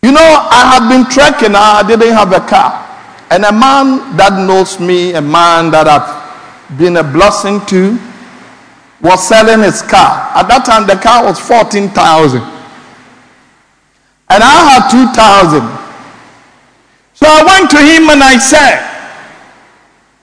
you 0.02 0.12
know, 0.12 0.48
I 0.50 0.78
have 0.78 0.88
been 0.90 1.04
trekking, 1.10 1.54
I 1.54 1.82
didn't 1.86 2.14
have 2.14 2.32
a 2.32 2.40
car. 2.40 2.86
And 3.30 3.44
a 3.44 3.52
man 3.52 4.16
that 4.16 4.46
knows 4.46 4.78
me, 4.78 5.14
a 5.14 5.20
man 5.20 5.70
that 5.72 5.88
I've 5.88 6.78
been 6.78 6.96
a 6.96 7.02
blessing 7.02 7.60
to, 7.66 7.98
was 9.00 9.26
selling 9.26 9.62
his 9.62 9.82
car. 9.82 10.30
At 10.34 10.48
that 10.48 10.64
time, 10.64 10.86
the 10.86 10.96
car 10.96 11.24
was 11.24 11.38
14,000. 11.38 12.40
And 14.28 14.42
I 14.42 14.56
had 14.74 14.90
2,000. 14.90 15.62
So 17.14 17.26
I 17.26 17.42
went 17.44 17.70
to 17.70 17.78
him 17.78 18.10
and 18.10 18.22
I 18.22 18.38
said, 18.38 18.82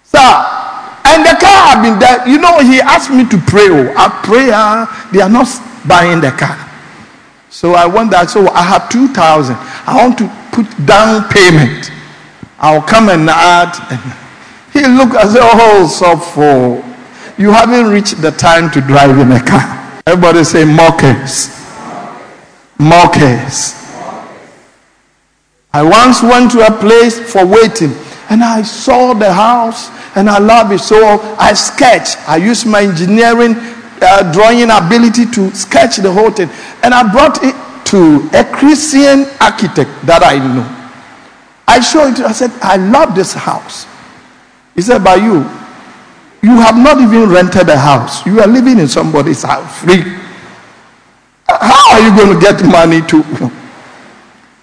Sir, 0.04 0.54
and 1.06 1.26
the 1.26 1.36
car 1.40 1.76
had 1.76 1.82
been 1.82 2.00
there. 2.00 2.28
You 2.28 2.38
know, 2.38 2.60
he 2.60 2.80
asked 2.82 3.12
me 3.12 3.28
to 3.30 3.38
pray. 3.50 3.68
Oh, 3.70 3.94
I 3.98 4.10
pray, 4.24 4.50
uh, 4.52 4.86
they 5.12 5.22
are 5.22 5.30
not 5.30 5.48
buying 5.88 6.22
the 6.22 6.32
car. 6.32 6.58
So 7.50 7.74
I 7.74 7.86
went 7.86 8.12
there. 8.12 8.28
So 8.28 8.48
I 8.50 8.62
have 8.64 8.90
2,000. 8.90 9.56
I 9.86 9.96
want 9.98 10.18
to 10.20 10.28
put 10.52 10.66
down 10.86 11.28
payment. 11.30 11.92
I'll 12.64 12.82
come 12.82 13.10
and 13.10 13.30
add. 13.30 13.76
He 14.74 14.80
looked 14.88 15.14
and 15.14 15.30
said, 15.30 15.42
Oh, 15.44 15.86
so 15.86 16.18
for 16.18 16.84
you 17.38 17.52
haven't 17.52 17.92
reached 17.92 18.20
the 18.22 18.32
time 18.32 18.72
to 18.72 18.82
drive 18.82 19.18
in 19.20 19.32
a 19.32 19.40
car. 19.40 20.02
Everybody 20.08 20.44
say 20.44 20.66
mockers. 20.66 21.50
Mockers. 22.80 23.76
I 25.74 25.84
once 25.84 26.24
went 26.24 26.52
to 26.54 26.66
a 26.66 26.72
place 26.80 27.20
for 27.20 27.46
waiting 27.46 27.94
and 28.30 28.44
I 28.44 28.64
saw 28.64 29.14
the 29.14 29.32
house 29.32 29.90
and 30.16 30.28
I 30.28 30.40
love 30.40 30.72
it. 30.72 30.80
So 30.80 31.20
I 31.38 31.54
sketch. 31.54 32.18
I 32.28 32.38
use 32.38 32.66
my 32.66 32.82
engineering 32.82 33.56
uh, 34.02 34.32
drawing 34.34 34.72
ability 34.72 35.26
to 35.32 35.54
sketch 35.54 35.98
the 35.98 36.12
whole 36.12 36.32
thing. 36.32 36.50
And 36.82 36.96
I 36.96 37.12
brought 37.12 37.44
it 37.44 37.56
to 37.92 38.28
a 38.34 38.44
Christian 38.44 39.26
architect 39.40 39.92
that 40.08 40.24
I 40.24 40.38
know. 40.38 40.83
I 41.68 41.80
showed 41.80 42.20
it. 42.20 42.26
I 42.26 42.32
said, 42.32 42.52
I 42.62 42.78
love 42.78 43.16
this 43.16 43.34
house. 43.34 43.86
He 44.76 44.82
said, 44.82 45.04
by 45.04 45.16
you, 45.16 45.46
you 46.44 46.56
have 46.60 46.76
not 46.78 47.00
even 47.00 47.30
rented 47.30 47.70
a 47.70 47.78
house. 47.78 48.26
You 48.26 48.40
are 48.42 48.48
living 48.48 48.80
in 48.80 48.88
somebody's 48.88 49.44
house 49.44 49.80
free. 49.80 50.02
How 51.48 51.94
are 51.94 52.02
you 52.02 52.16
going 52.16 52.38
to 52.38 52.40
get 52.40 52.64
money 52.66 53.02
to 53.08 53.52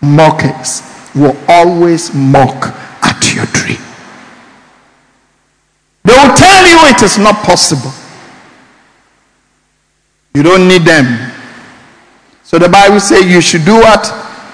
mockers? 0.06 0.82
Will 1.14 1.36
always 1.48 2.14
mock 2.14 2.66
at 3.02 3.34
your 3.34 3.46
dream. 3.46 3.80
They 6.04 6.12
will 6.12 6.34
tell 6.36 6.66
you 6.68 6.94
it 6.94 7.02
is 7.02 7.18
not 7.18 7.36
possible. 7.44 7.90
You 10.34 10.42
don't 10.42 10.68
need 10.68 10.82
them. 10.82 11.32
So 12.44 12.58
the 12.58 12.68
Bible 12.68 13.00
says 13.00 13.24
you 13.26 13.40
should 13.40 13.64
do 13.64 13.74
what? 13.74 14.04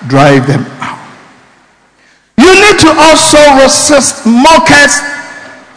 Drive 0.09 0.47
them 0.47 0.65
out. 0.81 0.96
To 2.77 2.93
also 2.93 3.41
resist 3.65 4.27
mockers 4.27 5.01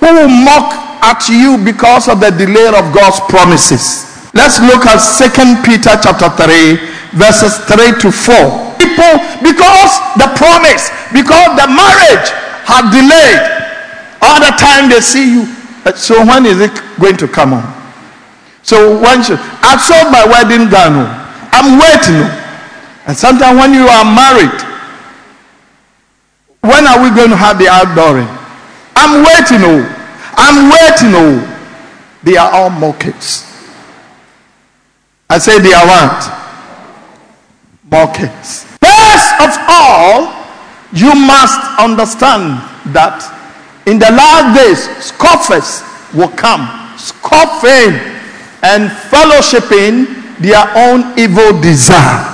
who 0.03 0.27
mock 0.27 0.75
at 0.99 1.23
you 1.31 1.55
because 1.63 2.11
of 2.11 2.19
the 2.19 2.29
delay 2.29 2.67
of 2.67 2.91
God's 2.91 3.23
promises. 3.31 4.05
Let's 4.35 4.59
look 4.59 4.85
at 4.85 4.99
Second 4.99 5.63
Peter 5.63 5.95
chapter 5.95 6.27
3, 6.27 7.15
verses 7.15 7.55
3 7.71 8.03
to 8.03 8.11
4. 8.11 8.77
People, 8.77 9.13
because 9.41 9.91
the 10.19 10.27
promise, 10.35 10.91
because 11.15 11.49
the 11.55 11.67
marriage 11.71 12.29
had 12.67 12.91
delayed, 12.91 13.41
all 14.21 14.39
the 14.43 14.53
time 14.59 14.91
they 14.91 14.99
see 15.01 15.39
you. 15.39 15.47
Uh, 15.85 15.95
so 15.95 16.19
when 16.27 16.45
is 16.45 16.59
it 16.59 16.75
going 16.99 17.17
to 17.17 17.27
come 17.27 17.53
on? 17.53 17.65
So 18.61 18.99
when 18.99 19.23
you, 19.23 19.39
I 19.65 19.79
sold 19.79 20.11
my 20.11 20.27
wedding 20.27 20.69
gown. 20.69 21.07
I'm 21.55 21.79
waiting. 21.79 22.27
And 23.07 23.15
sometimes 23.17 23.57
when 23.57 23.73
you 23.73 23.87
are 23.87 24.05
married, 24.05 24.68
when 26.61 26.87
are 26.87 27.01
we 27.01 27.15
going 27.15 27.29
to 27.29 27.35
have 27.37 27.57
the 27.57 27.65
outdooring? 27.65 28.27
I'm 28.95 29.23
waiting. 29.23 29.63
Oh, 29.63 29.83
I'm 30.35 30.69
waiting. 30.69 31.13
Oh, 31.15 31.39
they 32.23 32.35
are 32.35 32.51
all 32.51 32.69
mockers. 32.69 33.45
I 35.29 35.37
say 35.37 35.59
they 35.59 35.73
are 35.73 35.85
what? 35.85 36.19
Mockers. 37.89 38.65
First 38.83 39.31
of 39.39 39.51
all, 39.69 40.35
you 40.91 41.13
must 41.15 41.61
understand 41.79 42.59
that 42.93 43.21
in 43.85 43.99
the 43.99 44.11
last 44.11 44.57
days, 44.57 44.89
scoffers 45.05 45.81
will 46.13 46.29
come, 46.35 46.67
scoffing 46.97 47.93
and 48.63 48.89
fellowshipping 49.09 50.39
their 50.39 50.65
own 50.75 51.17
evil 51.17 51.59
desire. 51.61 52.25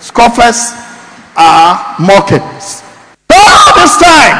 Scoffers 0.00 0.74
are 1.36 1.96
mockers. 1.98 2.82
All 3.32 3.74
this 3.78 3.96
time, 3.96 4.36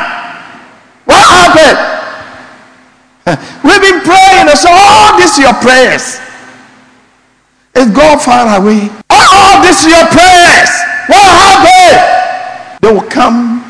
what 1.05 1.23
happened? 1.23 1.79
We've 3.65 3.81
been 3.81 4.01
praying, 4.03 4.49
and 4.49 4.59
so 4.59 4.69
all 4.71 5.19
this 5.19 5.39
your 5.39 5.55
prayers. 5.55 6.19
Is 7.75 7.91
God 7.95 8.21
far 8.21 8.61
away? 8.61 8.91
All 9.11 9.63
this 9.63 9.87
your 9.87 10.07
prayers. 10.11 10.71
What 11.07 11.23
happened? 11.23 12.21
They 12.81 12.93
will 12.93 13.09
come 13.09 13.63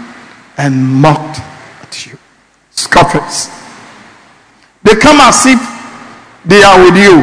and 0.57 0.87
mock 0.87 1.37
at 1.83 2.07
you. 2.07 2.19
Scoffers. 2.71 3.51
They 4.83 4.95
come 4.97 5.21
as 5.21 5.45
if 5.47 5.61
they 6.45 6.63
are 6.63 6.83
with 6.83 6.97
you. 6.97 7.23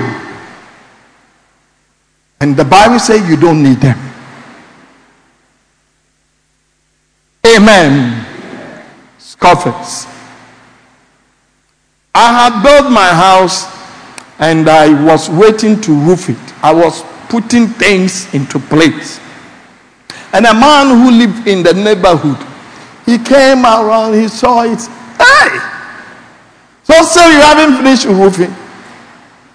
And 2.39 2.55
the 2.55 2.65
Bible 2.65 2.99
says 2.99 3.27
you 3.27 3.37
don't 3.37 3.63
need 3.63 3.77
them. 3.77 4.06
Amen. 7.45 8.25
Scoffers. 9.17 10.05
I 12.15 12.33
had 12.33 12.63
built 12.63 12.91
my 12.91 13.07
house 13.07 13.65
and 14.39 14.67
I 14.67 14.89
was 15.03 15.29
waiting 15.29 15.79
to 15.81 15.93
roof 15.93 16.29
it. 16.29 16.63
I 16.63 16.73
was 16.73 17.03
putting 17.29 17.67
things 17.67 18.33
into 18.33 18.59
place. 18.59 19.19
And 20.33 20.45
a 20.45 20.53
man 20.53 20.87
who 20.87 21.11
lived 21.11 21.47
in 21.47 21.63
the 21.63 21.73
neighborhood, 21.73 22.37
he 23.05 23.17
came 23.17 23.65
around, 23.65 24.13
he 24.13 24.27
saw 24.27 24.63
it. 24.63 24.81
Hey! 25.17 25.59
So 26.83 27.01
still 27.03 27.31
you 27.31 27.39
haven't 27.39 27.77
finished 27.77 28.05
roofing. 28.05 28.51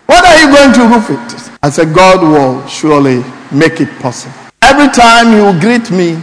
What 0.07 0.25
are 0.25 0.38
you 0.40 0.55
going 0.55 0.73
to 0.75 0.95
roof 0.95 1.11
it? 1.11 1.51
I 1.62 1.71
said, 1.71 1.95
God 1.95 2.23
will 2.23 2.66
surely 2.66 3.25
make 3.53 3.81
it 3.81 3.88
possible. 4.01 4.35
Every 4.62 4.88
time 4.88 5.33
will 5.33 5.59
greet 5.61 5.90
me, 5.90 6.21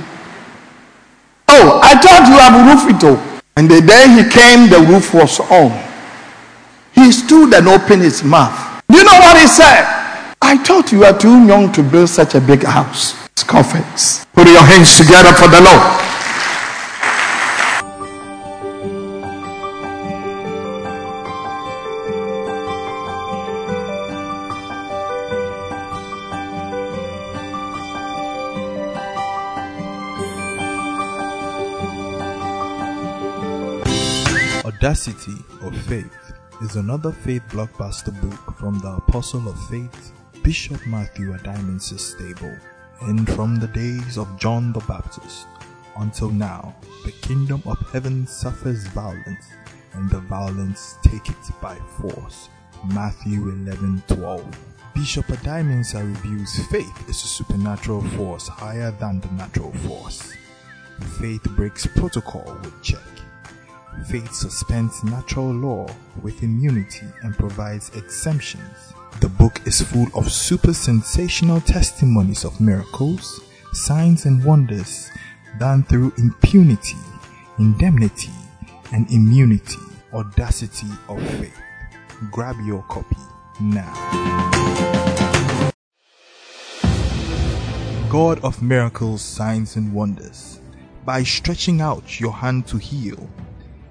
Oh, 1.52 1.82
I 1.82 1.98
thought 1.98 2.30
you 2.30 2.38
have 2.38 2.56
roofed 2.62 2.94
it 2.94 3.04
all. 3.10 3.20
And 3.58 3.70
the 3.70 3.82
day 3.82 4.06
he 4.08 4.24
came, 4.30 4.70
the 4.70 4.80
roof 4.88 5.14
was 5.14 5.40
on. 5.52 5.74
He 6.94 7.12
stood 7.12 7.54
and 7.54 7.68
opened 7.68 8.04
his 8.04 8.24
mouth. 8.24 8.84
Do 8.88 8.98
you 8.98 9.04
know 9.04 9.20
what 9.20 9.40
he 9.42 9.48
said? 9.48 9.84
I 10.42 10.58
thought 10.58 10.92
you 10.92 11.00
were 11.00 11.18
too 11.18 11.46
young 11.46 11.72
to 11.74 11.84
build 11.84 12.10
such 12.10 12.36
a 12.36 12.42
big 12.42 12.64
house. 12.64 13.16
Scoffers. 13.36 14.26
Put 14.34 14.48
your 14.48 14.62
hands 14.64 14.98
together 14.98 15.34
for 15.34 15.48
the 15.48 15.62
Lord. 15.62 15.84
Is 36.62 36.76
another 36.76 37.14
faith 37.14 37.44
blockbuster 37.48 38.12
book 38.20 38.58
from 38.58 38.80
the 38.80 38.90
Apostle 38.98 39.48
of 39.48 39.58
Faith, 39.70 40.12
Bishop 40.44 40.86
Matthew 40.86 41.32
Addae-Mensah's 41.32 42.04
stable. 42.04 42.54
And 43.04 43.26
from 43.32 43.56
the 43.56 43.68
days 43.68 44.18
of 44.18 44.38
John 44.38 44.74
the 44.74 44.82
Baptist 44.82 45.48
until 45.96 46.30
now, 46.30 46.76
the 47.06 47.14
kingdom 47.22 47.64
of 47.66 47.78
heaven 47.94 48.28
suffers 48.28 48.88
violence, 48.88 49.46
and 49.94 50.10
the 50.10 50.20
violence 50.20 50.98
take 51.02 51.30
it 51.30 51.62
by 51.62 51.76
force. 52.02 52.50
Matthew 52.94 53.40
11:12. 53.54 54.44
Bishop 54.94 55.28
Addae-Mensah 55.28 56.04
reviews 56.04 56.60
faith 56.68 57.08
is 57.08 57.24
a 57.24 57.28
supernatural 57.28 58.02
force 58.18 58.50
higher 58.50 58.92
than 59.00 59.22
the 59.22 59.32
natural 59.32 59.72
force. 59.88 60.34
Faith 61.22 61.44
breaks 61.56 61.88
protocol 61.88 62.58
with 62.62 62.82
check. 62.82 63.19
Faith 64.08 64.34
suspends 64.34 65.04
natural 65.04 65.52
law 65.52 65.88
with 66.22 66.42
immunity 66.44 67.06
and 67.24 67.36
provides 67.36 67.90
exemptions. 67.96 68.94
The 69.20 69.30
book 69.30 69.62
is 69.66 69.82
full 69.82 70.08
of 70.16 70.32
super 70.32 70.74
sensational 70.74 71.60
testimonies 71.62 72.46
of 72.46 72.62
miracles, 72.62 73.42
signs, 73.74 74.26
and 74.26 74.44
wonders 74.46 75.10
done 75.60 75.84
through 75.84 76.14
impunity, 76.18 76.98
indemnity, 77.58 78.32
and 78.94 79.12
immunity, 79.12 79.78
audacity 80.14 80.88
of 81.10 81.22
faith. 81.38 81.60
Grab 82.32 82.56
your 82.66 82.84
copy 82.84 83.18
now. 83.60 83.94
God 88.10 88.40
of 88.44 88.62
miracles, 88.62 89.22
signs, 89.22 89.76
and 89.76 89.94
wonders, 89.94 90.62
by 91.06 91.24
stretching 91.24 91.82
out 91.82 92.20
your 92.20 92.34
hand 92.34 92.66
to 92.68 92.78
heal, 92.78 93.30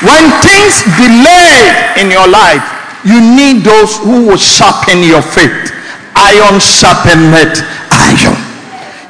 When 0.00 0.22
things 0.40 0.80
delay 0.96 2.00
in 2.00 2.08
your 2.08 2.24
life, 2.24 2.64
you 3.04 3.20
need 3.20 3.64
those 3.64 4.00
who 4.00 4.32
will 4.32 4.40
sharpen 4.40 5.04
your 5.04 5.20
faith. 5.20 5.72
Iron 6.16 6.60
sharpened 6.60 7.32
iron. 7.92 8.36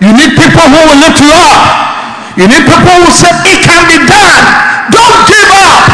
You 0.02 0.10
need 0.10 0.34
people 0.34 0.66
who 0.66 0.80
will 0.90 0.98
lift 0.98 1.22
you 1.22 1.30
up. 1.30 2.34
You 2.34 2.46
need 2.50 2.64
people 2.66 2.94
who 3.02 3.10
say 3.10 3.30
it 3.50 3.62
can 3.62 3.82
be 3.86 3.98
done. 4.02 4.42
Don't 4.90 5.18
give 5.30 5.50
up. 5.54 5.86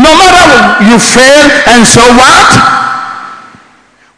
No 0.00 0.14
matter 0.16 0.88
you 0.88 0.96
fail 0.96 1.44
and 1.74 1.84
so 1.84 2.00
what? 2.16 2.48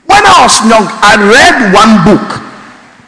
When 0.07 0.23
I 0.27 0.47
was 0.47 0.55
young, 0.69 0.87
I 1.03 1.19
read 1.19 1.75
one 1.75 2.05
book. 2.07 2.27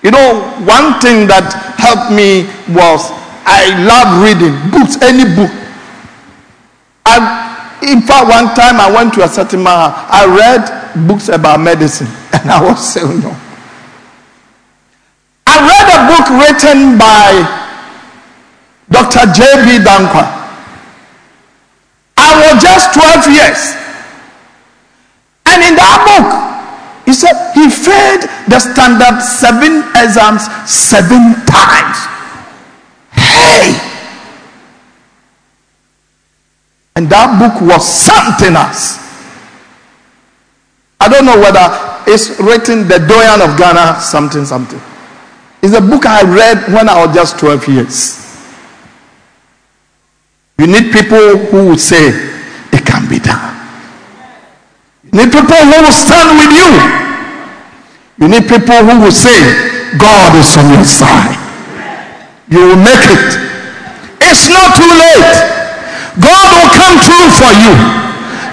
You 0.03 0.11
know, 0.11 0.43
one 0.67 0.99
thing 0.99 1.31
that 1.31 1.55
helped 1.79 2.11
me 2.11 2.51
was 2.75 3.11
I 3.47 3.71
love 3.87 4.23
reading 4.23 4.55
books, 4.75 4.99
any 5.03 5.23
book. 5.23 5.53
I, 7.05 7.81
in 7.83 8.01
fact, 8.03 8.29
one 8.29 8.55
time 8.55 8.81
I 8.81 8.91
went 8.93 9.15
to 9.15 9.25
a 9.25 9.29
certain 9.29 9.63
man, 9.63 9.93
I 9.93 10.25
read 10.27 11.07
books 11.07 11.29
about 11.29 11.61
medicine, 11.61 12.07
and 12.33 12.51
I 12.51 12.63
was 12.63 12.81
saying 12.93 13.21
no. 13.21 13.35
I 15.47 15.57
read 15.61 15.87
a 15.93 16.01
book 16.09 16.27
written 16.41 16.97
by 16.99 17.63
Dr. 18.91 19.33
J.B. 19.33 19.85
Danquah. 19.85 20.41
I 22.17 22.53
was 22.53 22.63
just 22.63 22.95
12 22.95 23.35
years. 23.35 23.61
And 25.47 25.61
in 25.65 25.75
that 25.77 25.99
book, 26.09 26.53
he 27.05 27.13
said 27.13 27.35
he 27.53 27.69
failed 27.69 28.25
the 28.49 28.59
standard 28.61 29.21
seven 29.21 29.85
exams 29.97 30.49
seven 30.71 31.35
times. 31.45 31.99
Hey! 33.13 33.92
And 36.97 37.09
that 37.09 37.41
book 37.41 37.61
was 37.63 37.87
something 37.87 38.55
else. 38.55 39.01
I 41.01 41.09
don't 41.09 41.25
know 41.27 41.41
whether 41.41 41.67
it's 42.07 42.39
written 42.39 42.87
the 42.87 43.03
Doyen 43.03 43.41
of 43.43 43.59
Ghana, 43.59 44.01
something, 44.01 44.45
something. 44.45 44.81
It's 45.63 45.75
a 45.75 45.81
book 45.81 46.07
I 46.07 46.23
read 46.23 46.73
when 46.73 46.89
I 46.89 47.05
was 47.07 47.15
just 47.15 47.39
12 47.39 47.69
years. 47.69 48.23
You 50.59 50.67
need 50.67 50.93
people 50.93 51.39
who 51.51 51.75
will 51.75 51.79
say, 51.79 52.15
it 52.73 52.87
can 52.87 53.09
be 53.09 53.19
done. 53.19 53.51
You 55.11 55.25
need 55.25 55.33
people 55.33 55.59
who 55.59 55.77
will 55.83 55.91
stand 55.91 56.39
with 56.39 56.53
you. 56.55 56.71
You 58.23 58.29
need 58.31 58.47
people 58.47 58.79
who 58.87 59.03
will 59.03 59.11
say, 59.11 59.35
God 59.99 60.39
is 60.39 60.55
on 60.57 60.71
your 60.71 60.85
side. 60.87 61.35
You 62.47 62.63
will 62.63 62.79
make 62.79 63.03
it. 63.11 63.27
It's 64.23 64.47
not 64.47 64.77
too 64.79 64.87
late. 64.87 65.35
God 66.21 66.47
will 66.55 66.71
come 66.77 66.95
through 67.01 67.32
for 67.43 67.53
you. 67.59 67.75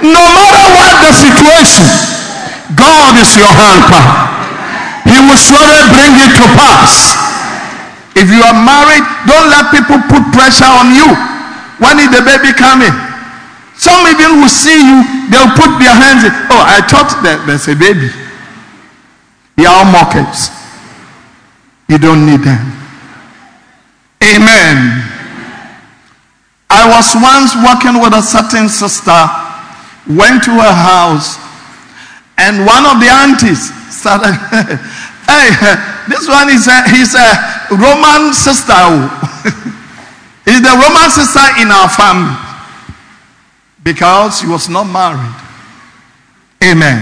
No 0.10 0.24
matter 0.34 0.66
what 0.74 0.94
the 1.06 1.14
situation, 1.14 1.86
God 2.74 3.14
is 3.22 3.30
your 3.38 3.54
helper. 3.54 4.06
He 5.06 5.18
will 5.22 5.38
surely 5.38 5.84
bring 5.94 6.14
it 6.18 6.34
to 6.42 6.46
pass. 6.58 7.14
If 8.18 8.34
you 8.34 8.42
are 8.42 8.58
married, 8.58 9.06
don't 9.30 9.48
let 9.54 9.70
people 9.70 10.02
put 10.10 10.26
pressure 10.34 10.68
on 10.68 10.98
you. 10.98 11.06
When 11.78 12.02
is 12.02 12.10
the 12.10 12.26
baby 12.26 12.52
coming? 12.58 12.92
Some 13.78 14.04
even 14.12 14.42
will 14.42 14.52
see 14.52 14.76
you, 14.76 14.98
they'll 15.32 15.54
put 15.56 15.72
their 15.80 15.94
hands 15.96 16.26
in. 16.26 16.34
Oh, 16.52 16.60
I 16.60 16.84
thought 16.84 17.22
that 17.24 17.46
there's 17.48 17.70
a 17.70 17.78
baby. 17.78 18.12
They 19.56 19.64
are 19.64 19.86
mockers. 19.88 20.52
You 21.88 21.98
don't 21.98 22.26
need 22.26 22.42
them. 22.42 22.60
Amen. 24.24 25.19
I 26.70 26.86
was 26.86 27.18
once 27.18 27.58
working 27.66 27.98
with 27.98 28.14
a 28.14 28.22
certain 28.22 28.70
sister, 28.70 29.18
went 30.06 30.46
to 30.46 30.54
her 30.54 30.74
house, 30.74 31.42
and 32.38 32.66
one 32.66 32.86
of 32.86 33.02
the 33.02 33.10
aunties 33.10 33.74
started, 33.90 34.32
hey, 35.28 35.50
this 36.08 36.30
one 36.30 36.50
is 36.50 36.70
a, 36.70 36.78
he's 36.94 37.18
a 37.18 37.30
Roman 37.74 38.34
sister. 38.34 38.74
he's 40.46 40.62
the 40.62 40.72
Roman 40.78 41.10
sister 41.10 41.46
in 41.60 41.74
our 41.74 41.90
family 41.90 42.38
because 43.84 44.40
she 44.40 44.48
was 44.48 44.70
not 44.70 44.86
married. 44.86 45.36
Amen. 46.64 47.02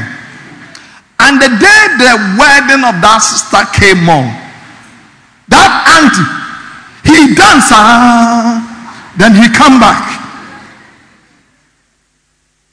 And 1.20 1.42
the 1.42 1.50
day 1.50 1.82
the 2.00 2.14
wedding 2.40 2.88
of 2.88 2.96
that 3.04 3.20
sister 3.20 3.62
came 3.76 4.08
on, 4.08 4.32
that 5.50 5.72
auntie, 6.00 7.12
he 7.12 7.36
danced. 7.36 7.74
Ah, 7.74 8.67
then 9.18 9.36
he 9.36 9.50
come 9.50 9.80
back. 9.80 10.24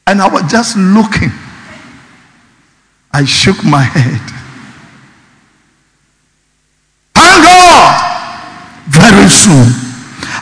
And 0.07 0.21
I 0.21 0.29
was 0.29 0.45
just 0.51 0.77
looking. 0.77 1.33
I 3.13 3.25
shook 3.25 3.65
my 3.65 3.83
head. 3.83 4.21
Thank 7.17 7.45
God. 7.45 7.89
Very 8.93 9.29
soon. 9.29 9.69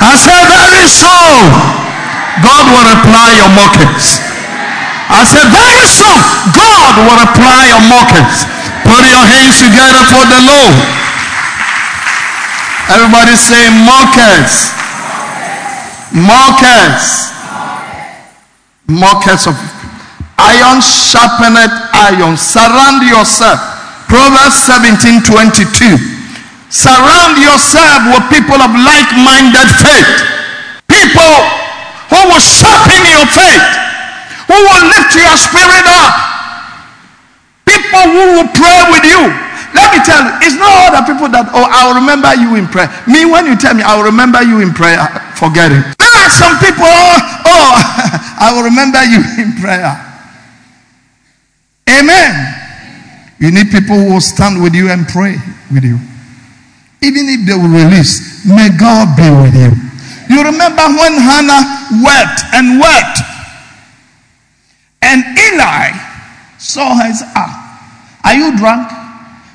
I 0.02 0.18
said 0.18 0.42
very 0.50 0.86
soon. 0.90 1.92
God 2.42 2.64
will 2.74 2.86
reply 2.96 3.28
your 3.38 3.52
mockings. 3.54 4.18
I 5.12 5.22
said, 5.28 5.44
very 5.52 5.84
soon, 5.92 6.20
God 6.56 6.92
will 7.04 7.18
reply 7.20 7.68
your 7.68 7.84
mockers. 7.84 8.48
Put 8.80 9.04
your 9.04 9.26
hands 9.28 9.60
together 9.60 10.02
for 10.08 10.24
the 10.24 10.40
Lord. 10.48 10.76
Everybody 12.88 13.36
say, 13.36 13.60
mockers. 13.84 14.81
Mockers. 16.12 17.32
Mockers 18.88 19.48
of 19.48 19.56
iron 20.38 20.80
sharpened 20.80 21.56
iron. 21.92 22.36
Surround 22.36 23.04
yourself. 23.08 23.58
Proverbs 24.08 24.56
17 24.68 25.24
22. 25.24 25.96
Surround 26.68 27.36
yourself 27.40 28.00
with 28.12 28.24
people 28.28 28.60
of 28.60 28.72
like 28.72 29.10
minded 29.16 29.68
faith. 29.80 30.16
People 30.88 31.36
who 32.12 32.20
will 32.28 32.40
sharpen 32.40 33.00
your 33.08 33.26
faith 33.32 33.82
who 34.52 34.60
will 34.60 34.84
lift 34.92 35.16
your 35.16 35.36
spirit 35.40 35.86
up. 35.88 36.12
People 37.64 38.04
who 38.12 38.24
will 38.36 38.50
pray 38.52 38.80
with 38.92 39.04
you. 39.08 39.32
Let 39.72 39.88
me 39.96 40.04
tell 40.04 40.20
you, 40.20 40.32
it's 40.44 40.56
not 40.60 40.92
the 40.92 41.02
people 41.08 41.32
that, 41.32 41.48
oh, 41.56 41.64
I'll 41.64 41.96
remember 41.96 42.28
you 42.36 42.60
in 42.60 42.68
prayer. 42.68 42.92
Me, 43.08 43.24
when 43.24 43.48
you 43.48 43.56
tell 43.56 43.72
me, 43.72 43.80
I'll 43.80 44.04
remember 44.04 44.42
you 44.44 44.60
in 44.60 44.76
prayer, 44.76 45.00
forget 45.32 45.72
it. 45.72 46.01
Some 46.30 46.58
people, 46.58 46.86
oh, 46.86 47.42
oh 47.46 47.72
I 48.44 48.52
will 48.54 48.64
remember 48.64 49.02
you 49.04 49.22
in 49.42 49.56
prayer. 49.58 49.96
Amen. 51.88 52.32
You 53.38 53.50
need 53.50 53.70
people 53.70 53.96
who 53.96 54.14
will 54.14 54.20
stand 54.20 54.62
with 54.62 54.74
you 54.74 54.90
and 54.90 55.06
pray 55.08 55.36
with 55.72 55.84
you. 55.84 55.98
Even 57.02 57.26
if 57.26 57.46
they 57.46 57.54
will 57.54 57.74
release, 57.74 58.46
may 58.46 58.70
God 58.70 59.16
be 59.16 59.26
with 59.26 59.54
you. 59.54 59.74
You 60.30 60.44
remember 60.44 60.86
when 60.94 61.18
Hannah 61.18 61.90
wept 62.02 62.40
and 62.54 62.78
wept 62.78 63.18
and 65.02 65.24
Eli 65.36 65.90
saw 66.58 66.94
her 66.96 67.04
and 67.04 67.16
said, 67.16 67.28
Ah, 67.34 68.20
are 68.24 68.34
you 68.34 68.56
drunk? 68.56 68.88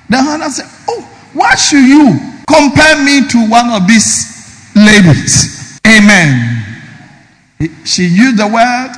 Then 0.10 0.24
Hannah 0.24 0.50
said, 0.52 0.68
Oh, 0.90 1.02
why 1.34 1.56
should 1.56 1.88
you 1.88 2.20
compare 2.46 3.02
me 3.04 3.28
to 3.30 3.50
one 3.50 3.72
of 3.72 3.88
these 3.88 4.70
ladies? 4.76 5.80
Amen. 5.88 6.57
She 7.86 8.06
used 8.06 8.38
the 8.38 8.48
word 8.48 8.94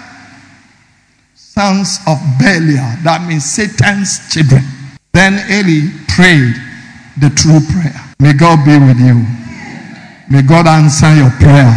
sons 1.35 1.99
of 2.07 2.19
Belial. 2.39 2.95
That 3.03 3.23
means 3.27 3.43
Satan's 3.43 4.31
children. 4.31 4.63
Then 5.13 5.39
Eli 5.51 5.91
prayed 6.07 6.55
the 7.19 7.31
true 7.35 7.59
prayer. 7.71 7.95
May 8.19 8.33
God 8.33 8.63
be 8.63 8.75
with 8.79 8.99
you. 8.99 9.23
May 10.29 10.43
God 10.43 10.67
answer 10.67 11.11
your 11.15 11.31
prayer. 11.39 11.71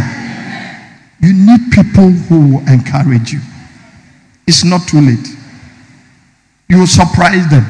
You 1.19 1.33
need 1.33 1.71
people 1.71 2.11
who 2.27 2.59
will 2.59 2.65
encourage 2.67 3.31
you. 3.31 3.39
It's 4.45 4.63
not 4.63 4.87
too 4.87 4.99
late. 4.99 5.27
You 6.67 6.79
will 6.79 6.91
surprise 6.91 7.47
them. 7.49 7.63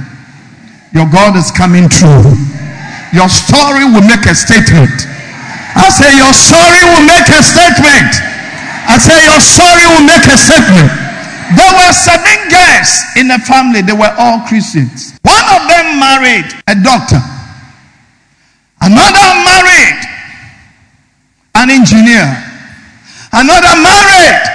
Your 0.93 1.09
God 1.09 1.37
is 1.37 1.49
coming 1.51 1.89
true. 1.89 2.33
Your 3.13 3.29
story 3.29 3.85
will 3.85 4.05
make 4.05 4.25
a 4.25 4.33
statement. 4.33 5.05
I 5.77 5.89
say, 5.89 6.17
Your 6.17 6.33
story 6.33 6.81
will 6.93 7.05
make 7.05 7.29
a 7.29 7.41
statement. 7.41 8.32
I 8.87 8.97
say, 8.99 9.15
Your 9.25 9.39
story 9.39 9.85
will 9.91 10.05
make 10.07 10.25
a 10.27 10.37
statement. 10.37 10.91
There 11.55 11.73
were 11.75 11.91
seven 11.93 12.39
girls 12.49 12.91
in 13.19 13.27
the 13.27 13.39
family, 13.45 13.81
they 13.81 13.93
were 13.93 14.13
all 14.17 14.41
Christians. 14.47 15.17
One 15.21 15.45
of 15.53 15.67
them 15.69 15.99
married 15.99 16.47
a 16.67 16.75
doctor, 16.79 17.21
another 18.81 19.27
married 19.45 19.99
an 21.55 21.69
engineer, 21.69 22.25
another 23.31 23.75
married 23.79 24.53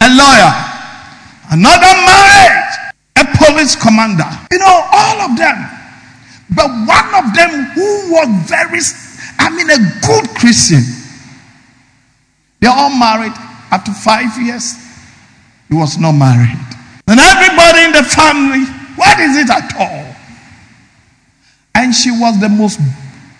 a 0.00 0.08
lawyer. 0.14 0.52
Another 1.50 1.92
married 2.04 2.68
a 3.16 3.24
police 3.38 3.76
commander. 3.76 4.26
You 4.50 4.58
know, 4.58 4.82
all 4.92 5.30
of 5.30 5.38
them. 5.38 5.56
But 6.54 6.68
one 6.86 7.10
of 7.14 7.34
them 7.34 7.70
who 7.74 8.12
was 8.12 8.28
very, 8.48 8.80
I 9.38 9.50
mean, 9.50 9.70
a 9.70 9.78
good 10.06 10.28
Christian. 10.36 10.82
They 12.60 12.68
all 12.68 12.90
married 12.90 13.32
after 13.70 13.92
five 13.92 14.36
years. 14.42 14.74
He 15.68 15.74
was 15.74 15.98
not 15.98 16.12
married. 16.12 16.58
And 17.08 17.20
everybody 17.20 17.84
in 17.84 17.92
the 17.92 18.02
family, 18.02 18.64
what 18.96 19.18
is 19.20 19.36
it 19.36 19.50
at 19.50 19.74
all? 19.78 20.16
And 21.74 21.94
she 21.94 22.10
was 22.10 22.40
the 22.40 22.48
most 22.48 22.80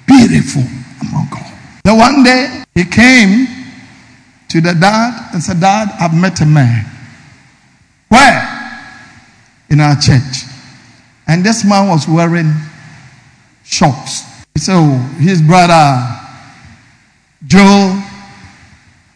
beautiful 0.06 0.62
among 1.02 1.28
all. 1.32 1.52
The 1.84 1.94
one 1.94 2.22
day 2.22 2.64
he 2.74 2.84
came 2.84 3.46
to 4.48 4.60
the 4.60 4.74
dad 4.74 5.30
and 5.32 5.42
said, 5.42 5.60
Dad, 5.60 5.88
I've 6.00 6.14
met 6.14 6.40
a 6.40 6.46
man. 6.46 6.84
Where? 8.08 8.42
In 9.70 9.80
our 9.80 9.96
church. 9.96 10.44
And 11.26 11.44
this 11.44 11.64
man 11.64 11.88
was 11.88 12.06
wearing 12.08 12.52
shorts. 13.64 14.22
He 14.54 14.60
said, 14.60 14.76
Oh, 14.76 14.98
his 15.18 15.42
brother 15.42 16.22
Joe 17.46 18.02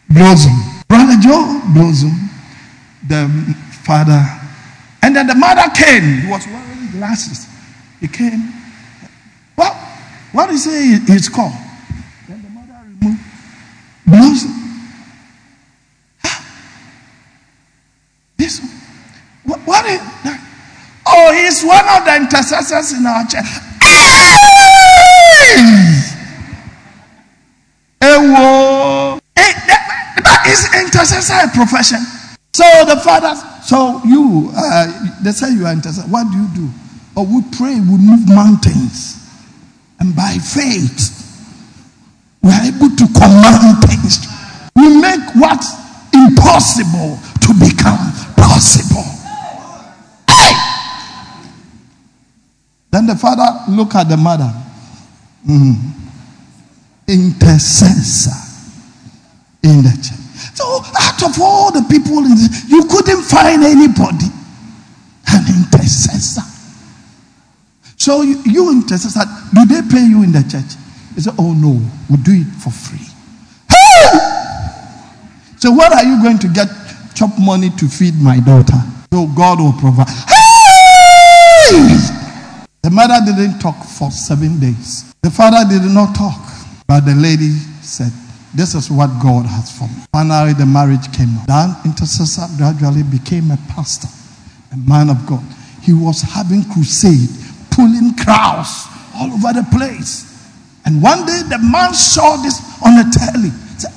Blossom. 0.09 0.80
Brother 0.91 1.15
Joe 1.23 1.61
Blossom, 1.73 2.11
the 3.07 3.55
father. 3.87 4.21
And 5.01 5.15
then 5.15 5.25
the 5.25 5.35
mother 5.35 5.71
came. 5.73 6.19
He 6.19 6.27
was 6.29 6.45
wearing 6.47 6.91
glasses. 6.91 7.47
He 8.01 8.09
came. 8.09 8.51
What? 9.55 9.73
What 10.33 10.49
is 10.49 10.67
it? 10.67 11.07
His 11.07 11.29
call. 11.29 11.53
Then 12.27 12.41
the 12.41 12.49
mother 12.49 12.75
removed 12.83 13.23
Blossom. 14.05 14.51
This 18.35 18.59
one. 18.59 18.69
What, 19.45 19.59
what 19.65 19.85
is 19.85 19.99
that? 20.25 20.39
Oh, 21.07 21.31
he's 21.31 21.63
one 21.63 21.87
of 21.87 22.03
the 22.03 22.15
intercessors 22.17 22.91
in 22.99 23.05
our 23.05 23.23
church. 23.23 23.45
Hey! 23.79 24.11
Hey, 29.37 29.53
that 29.67 29.90
is 30.51 30.67
intercessor 30.83 31.47
profession. 31.55 31.99
So 32.53 32.67
the 32.85 32.99
fathers, 32.99 33.39
so 33.65 34.01
you, 34.05 34.51
uh, 34.55 35.23
they 35.23 35.31
say 35.31 35.53
you 35.53 35.65
are 35.65 35.73
intercessor. 35.73 36.07
What 36.09 36.27
do 36.31 36.37
you 36.37 36.47
do? 36.53 36.69
Oh, 37.15 37.23
we 37.23 37.41
pray, 37.55 37.75
we 37.79 37.97
move 37.97 38.27
mountains. 38.27 39.17
And 39.99 40.15
by 40.15 40.37
faith, 40.37 41.17
we 42.43 42.49
are 42.51 42.63
able 42.65 42.89
to 42.89 43.05
command 43.13 43.83
things. 43.87 44.27
We 44.75 44.99
make 44.99 45.21
what 45.35 45.63
impossible 46.13 47.19
to 47.41 47.53
become 47.59 48.11
possible. 48.35 49.05
Then 52.91 53.07
the 53.07 53.15
father 53.15 53.71
look 53.71 53.95
at 53.95 54.09
the 54.09 54.17
mother. 54.17 54.51
Mm. 55.47 55.75
Intercessor 57.07 58.35
in 59.63 59.83
the 59.83 59.91
church. 59.91 60.20
Out 60.61 61.23
of 61.23 61.41
all 61.41 61.71
the 61.71 61.85
people 61.89 62.19
in 62.19 62.35
the, 62.35 62.65
you 62.69 62.83
couldn't 62.85 63.23
find 63.23 63.63
anybody. 63.63 64.29
An 65.27 65.45
intercessor. 65.47 66.41
So 67.97 68.21
you, 68.21 68.41
you 68.45 68.71
intercessor, 68.71 69.25
do 69.53 69.65
they 69.65 69.81
pay 69.87 70.05
you 70.05 70.23
in 70.23 70.31
the 70.31 70.41
church? 70.41 70.77
They 71.15 71.21
said, 71.21 71.35
oh 71.37 71.53
no, 71.53 71.79
we 72.09 72.17
do 72.17 72.31
it 72.33 72.47
for 72.61 72.71
free. 72.71 73.05
Hey! 73.69 74.17
So 75.57 75.71
what 75.71 75.93
are 75.93 76.03
you 76.03 76.21
going 76.23 76.39
to 76.39 76.47
get 76.47 76.67
chop 77.13 77.37
money 77.39 77.69
to 77.69 77.87
feed 77.87 78.15
my 78.15 78.39
daughter? 78.39 78.79
So 79.13 79.27
God 79.35 79.59
will 79.59 79.73
provide. 79.73 80.09
Hey! 80.09 81.97
The 82.81 82.89
mother 82.89 83.19
didn't 83.23 83.59
talk 83.59 83.85
for 83.85 84.09
seven 84.09 84.59
days. 84.59 85.13
The 85.21 85.29
father 85.29 85.69
did 85.69 85.83
not 85.83 86.15
talk. 86.15 86.41
But 86.87 87.01
the 87.01 87.13
lady 87.15 87.49
said, 87.81 88.11
This 88.53 88.75
is 88.75 88.91
what 88.91 89.07
God 89.23 89.45
has 89.45 89.71
for 89.71 89.87
me. 89.87 90.03
Finally, 90.11 90.53
the 90.53 90.65
marriage 90.65 91.07
came. 91.15 91.31
That 91.47 91.85
intercessor 91.85 92.47
gradually 92.57 93.03
became 93.03 93.49
a 93.51 93.57
pastor, 93.71 94.11
a 94.73 94.77
man 94.77 95.09
of 95.09 95.25
God. 95.25 95.43
He 95.81 95.93
was 95.93 96.21
having 96.21 96.63
crusade, 96.67 97.31
pulling 97.71 98.15
crowds 98.19 98.91
all 99.15 99.31
over 99.31 99.55
the 99.55 99.65
place. 99.71 100.27
And 100.85 101.01
one 101.01 101.25
day 101.25 101.41
the 101.47 101.59
man 101.63 101.93
saw 101.93 102.35
this 102.43 102.59
on 102.83 102.99
the 102.99 103.07
telly. 103.07 103.55
Said, 103.79 103.95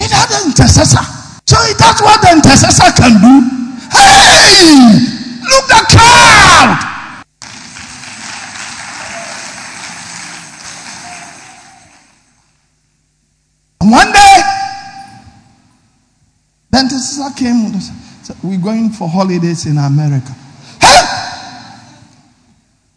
he 0.00 0.08
had 0.08 0.32
an 0.40 0.48
intercessor. 0.48 1.04
So 1.44 1.56
that's 1.76 2.00
what 2.00 2.20
the 2.24 2.40
intercessor 2.40 2.88
can 2.96 3.20
do. 3.20 3.34
Hey, 3.92 4.96
look 5.44 5.66
the 5.68 5.82
crowd. 5.92 6.97
One 13.90 14.12
day, 14.12 14.40
then 16.70 16.84
the 16.88 16.98
sister 16.98 17.32
came 17.38 17.72
and 17.72 17.82
said, 17.82 18.36
We're 18.42 18.60
going 18.60 18.90
for 18.90 19.08
holidays 19.08 19.64
in 19.64 19.78
America. 19.78 20.34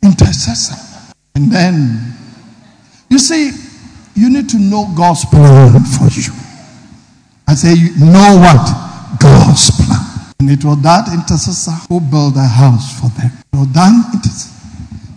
Intercessor. 0.04 0.76
And 1.36 1.50
then, 1.50 2.14
you 3.10 3.20
see, 3.20 3.52
you 4.16 4.30
need 4.30 4.50
to 4.50 4.60
know 4.60 4.92
God's 4.98 5.24
plan 5.26 5.80
for 5.80 6.12
you. 6.12 6.34
I 7.48 7.54
say, 7.54 7.74
you 7.74 7.96
know 8.06 8.36
what? 8.44 9.18
God's 9.20 9.72
plan. 9.72 10.34
And 10.42 10.50
it 10.50 10.66
was 10.66 10.82
that 10.82 11.08
intercessor 11.14 11.72
who 11.88 12.02
built 12.02 12.36
a 12.36 12.44
house 12.44 13.00
for 13.00 13.08
them. 13.18 13.32
It 13.54 13.58
was 13.58 13.72
that 13.74 14.14
intercessor. 14.14 14.52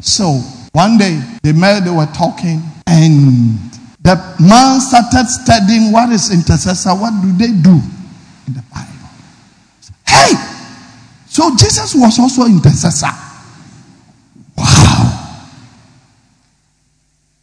So 0.00 0.38
one 0.72 0.98
day 0.98 1.20
they 1.42 1.52
met, 1.52 1.84
they 1.84 1.90
were 1.90 2.06
talking, 2.14 2.62
and 2.86 3.58
the 4.04 4.16
man 4.38 4.80
started 4.80 5.26
studying 5.28 5.90
what 5.90 6.12
is 6.12 6.30
intercessor, 6.30 6.90
what 6.90 7.10
do 7.22 7.32
they 7.32 7.52
do 7.56 7.80
in 8.46 8.52
the 8.52 8.62
Bible. 8.68 9.08
Hey! 10.06 10.36
So 11.26 11.56
Jesus 11.56 11.94
was 11.94 12.18
also 12.18 12.44
intercessor. 12.44 13.08
Wow. 14.58 15.08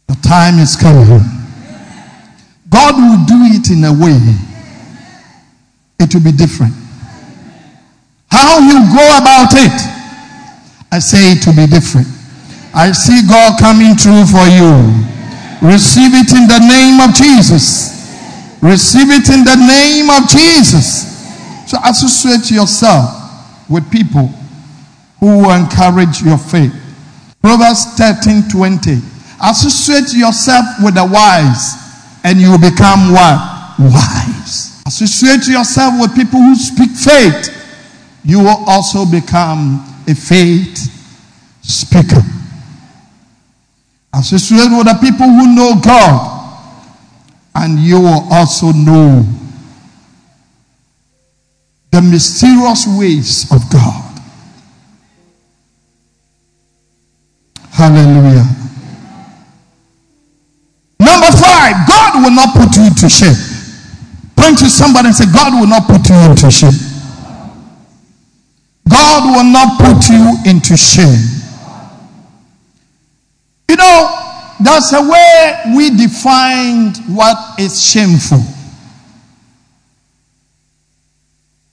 The 0.06 0.14
time 0.22 0.60
is 0.60 0.76
coming. 0.76 1.18
God 2.70 2.94
will 2.94 3.26
do 3.26 3.42
it 3.58 3.68
in 3.70 3.82
a 3.82 3.92
way. 3.92 4.22
It 5.98 6.14
will 6.14 6.22
be 6.22 6.30
different. 6.30 6.72
How 8.30 8.60
you 8.60 8.86
go 8.94 9.02
about 9.18 9.50
it, 9.58 9.74
I 10.92 11.00
say 11.00 11.32
it 11.32 11.44
will 11.44 11.56
be 11.56 11.66
different. 11.66 12.06
I 12.72 12.92
see 12.92 13.26
God 13.28 13.58
coming 13.58 13.96
through 13.96 14.26
for 14.26 14.46
you. 14.46 15.11
Receive 15.62 16.10
it 16.12 16.32
in 16.34 16.48
the 16.50 16.58
name 16.58 16.98
of 16.98 17.14
Jesus. 17.14 17.94
Receive 18.60 19.10
it 19.10 19.30
in 19.30 19.44
the 19.44 19.54
name 19.54 20.10
of 20.10 20.28
Jesus. 20.28 21.06
So 21.70 21.78
associate 21.84 22.50
yourself 22.50 23.70
with 23.70 23.88
people 23.90 24.26
who 25.20 25.38
will 25.38 25.54
encourage 25.54 26.20
your 26.20 26.36
faith. 26.36 26.74
Proverbs 27.40 27.94
13 27.94 28.50
20. 28.50 28.98
Associate 29.44 30.12
yourself 30.14 30.66
with 30.82 30.94
the 30.94 31.06
wise 31.06 31.78
and 32.24 32.40
you 32.40 32.50
will 32.50 32.58
become 32.58 33.12
what? 33.12 33.78
Wise. 33.78 34.82
Associate 34.84 35.46
yourself 35.46 35.94
with 36.00 36.14
people 36.16 36.40
who 36.40 36.56
speak 36.56 36.90
faith. 36.90 37.54
You 38.24 38.40
will 38.40 38.64
also 38.66 39.06
become 39.06 39.78
a 40.08 40.14
faith 40.14 40.76
speaker. 41.62 42.20
Associate 44.14 44.68
with 44.70 44.86
the 44.86 44.98
people 45.00 45.26
who 45.26 45.54
know 45.54 45.80
God, 45.82 46.38
and 47.54 47.78
you 47.78 47.98
will 48.00 48.28
also 48.30 48.72
know 48.72 49.24
the 51.90 52.02
mysterious 52.02 52.86
ways 52.86 53.50
of 53.50 53.60
God. 53.70 54.20
Hallelujah. 57.70 58.44
Number 61.00 61.32
five, 61.32 61.88
God 61.88 62.22
will 62.22 62.30
not 62.30 62.54
put 62.54 62.76
you 62.76 62.90
to 62.94 63.08
shame. 63.08 63.34
Point 64.36 64.58
to 64.58 64.68
somebody 64.68 65.08
and 65.08 65.16
say, 65.16 65.24
God 65.32 65.58
will 65.58 65.66
not 65.66 65.86
put 65.86 66.08
you 66.08 66.16
into 66.16 66.50
shame. 66.50 66.78
God 68.88 69.36
will 69.36 69.50
not 69.50 69.78
put 69.78 70.08
you 70.10 70.36
into 70.50 70.76
shame. 70.76 71.41
You 73.72 73.76
know, 73.78 74.54
there's 74.60 74.92
a 74.92 75.00
way 75.00 75.62
we 75.74 75.88
defined 75.96 76.98
what 77.08 77.58
is 77.58 77.82
shameful. 77.82 78.42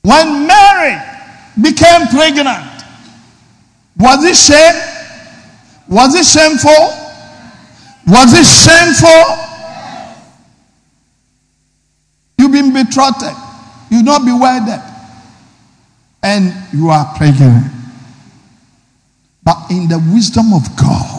When 0.04 0.48
Mary 0.48 0.96
became 1.62 2.08
pregnant, 2.08 2.86
was 3.98 4.24
it 4.24 4.38
shame? 4.38 4.82
Was 5.90 6.16
it 6.16 6.26
shameful? 6.26 6.72
Was 8.08 8.32
it 8.32 8.46
shameful? 8.46 9.36
You've 12.38 12.54
been 12.54 12.72
betrothed. 12.72 13.36
You've 13.92 14.06
not 14.06 14.24
been 14.24 14.40
wedded. 14.40 14.82
And 16.24 16.54
you 16.74 16.92
are 16.92 17.14
pregnant. 17.18 17.74
But 19.44 19.70
in 19.70 19.90
the 19.90 20.00
wisdom 20.14 20.54
of 20.54 20.64
God, 20.78 21.19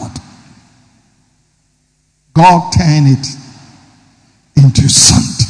God 2.40 2.72
turned 2.72 3.06
it 3.06 3.26
into 4.56 4.88
something. 4.88 5.46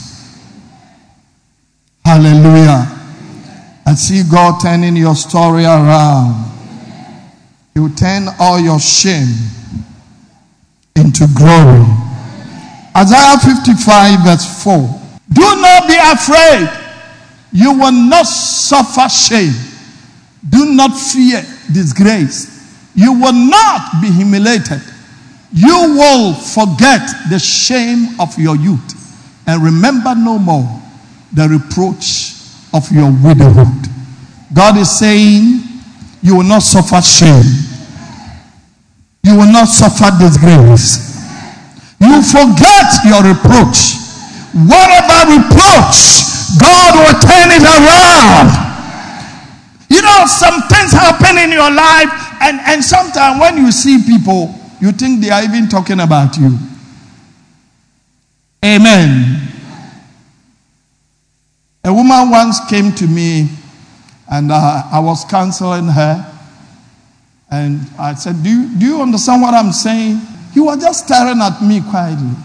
Hallelujah. 2.05 2.84
I 3.86 3.95
see 3.95 4.24
God 4.28 4.61
turning 4.61 4.97
your 4.97 5.14
story 5.14 5.62
around. 5.62 6.51
He 7.74 7.78
will 7.78 7.95
turn 7.95 8.26
all 8.41 8.59
your 8.59 8.80
shame 8.80 9.32
into 10.97 11.28
glory. 11.36 11.86
Isaiah 12.97 13.38
55, 13.38 14.24
verse 14.24 14.64
4. 14.64 14.76
Do 15.32 15.43
not 15.43 15.86
be 15.86 15.95
afraid. 15.95 16.68
You 17.53 17.78
will 17.78 17.93
not 17.93 18.24
suffer 18.24 19.09
shame. 19.09 19.55
Do 20.49 20.74
not 20.74 20.91
fear 20.99 21.41
disgrace. 21.72 22.91
You 22.97 23.12
will 23.12 23.32
not 23.32 24.03
be 24.03 24.11
humiliated 24.11 24.82
you 25.53 25.98
will 25.98 26.34
forget 26.34 27.03
the 27.28 27.38
shame 27.38 28.20
of 28.20 28.38
your 28.38 28.57
youth 28.57 28.94
and 29.46 29.62
remember 29.62 30.14
no 30.14 30.38
more 30.38 30.80
the 31.32 31.48
reproach 31.48 32.38
of 32.72 32.90
your 32.92 33.11
widowhood. 33.11 33.90
God 34.55 34.76
is 34.76 34.90
saying, 34.90 35.62
You 36.22 36.36
will 36.36 36.46
not 36.46 36.62
suffer 36.62 37.03
shame, 37.03 37.42
you 39.24 39.36
will 39.36 39.51
not 39.51 39.66
suffer 39.66 40.11
disgrace. 40.22 41.11
You 42.01 42.22
forget 42.22 42.88
your 43.05 43.20
reproach. 43.26 43.98
Whatever 44.55 45.36
reproach, 45.36 45.98
God 46.59 46.92
will 46.96 47.18
turn 47.20 47.51
it 47.53 47.62
around. 47.62 48.51
You 49.90 50.01
know, 50.03 50.24
some 50.26 50.62
things 50.70 50.92
happen 50.92 51.38
in 51.38 51.51
your 51.53 51.70
life, 51.70 52.11
and, 52.40 52.59
and 52.66 52.82
sometimes 52.82 53.40
when 53.40 53.59
you 53.59 53.70
see 53.70 54.03
people 54.03 54.59
you 54.81 54.93
think 54.93 55.20
they 55.22 55.31
are 55.31 55.43
even 55.43 55.68
talking 55.68 56.01
about 56.01 56.37
you. 56.37 56.57
Amen. 58.64 59.49
A 61.85 61.93
woman 61.93 62.31
once 62.31 62.61
came 62.68 62.93
to 62.93 63.07
me 63.07 63.49
and 64.31 64.53
uh, 64.53 64.83
I 64.93 65.01
was 65.01 65.24
counseling 65.24 65.87
her. 65.87 66.26
And 67.51 67.81
I 67.99 68.14
said, 68.14 68.43
do 68.43 68.51
you, 68.51 68.78
do 68.78 68.87
you 68.87 69.03
understand 69.03 69.43
what 69.43 69.55
I'm 69.55 69.72
saying? 69.72 70.20
He 70.53 70.61
was 70.61 70.81
just 70.81 71.07
staring 71.07 71.41
at 71.41 71.61
me 71.62 71.81
quietly. 71.81 72.37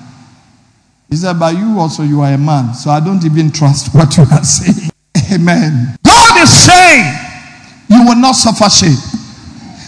He 1.09 1.15
said, 1.15 1.39
But 1.39 1.55
you 1.55 1.79
also, 1.79 2.03
you 2.03 2.21
are 2.21 2.33
a 2.33 2.37
man, 2.37 2.73
so 2.73 2.89
I 2.89 2.99
don't 2.99 3.23
even 3.25 3.51
trust 3.51 3.93
what 3.93 4.17
you 4.17 4.23
are 4.23 4.43
saying. 4.43 4.89
Amen. 5.33 5.95
God 6.03 6.41
is 6.41 6.51
saying, 6.51 7.13
You 7.89 8.05
will 8.05 8.15
not 8.15 8.33
suffer 8.33 8.69
shame. 8.69 8.97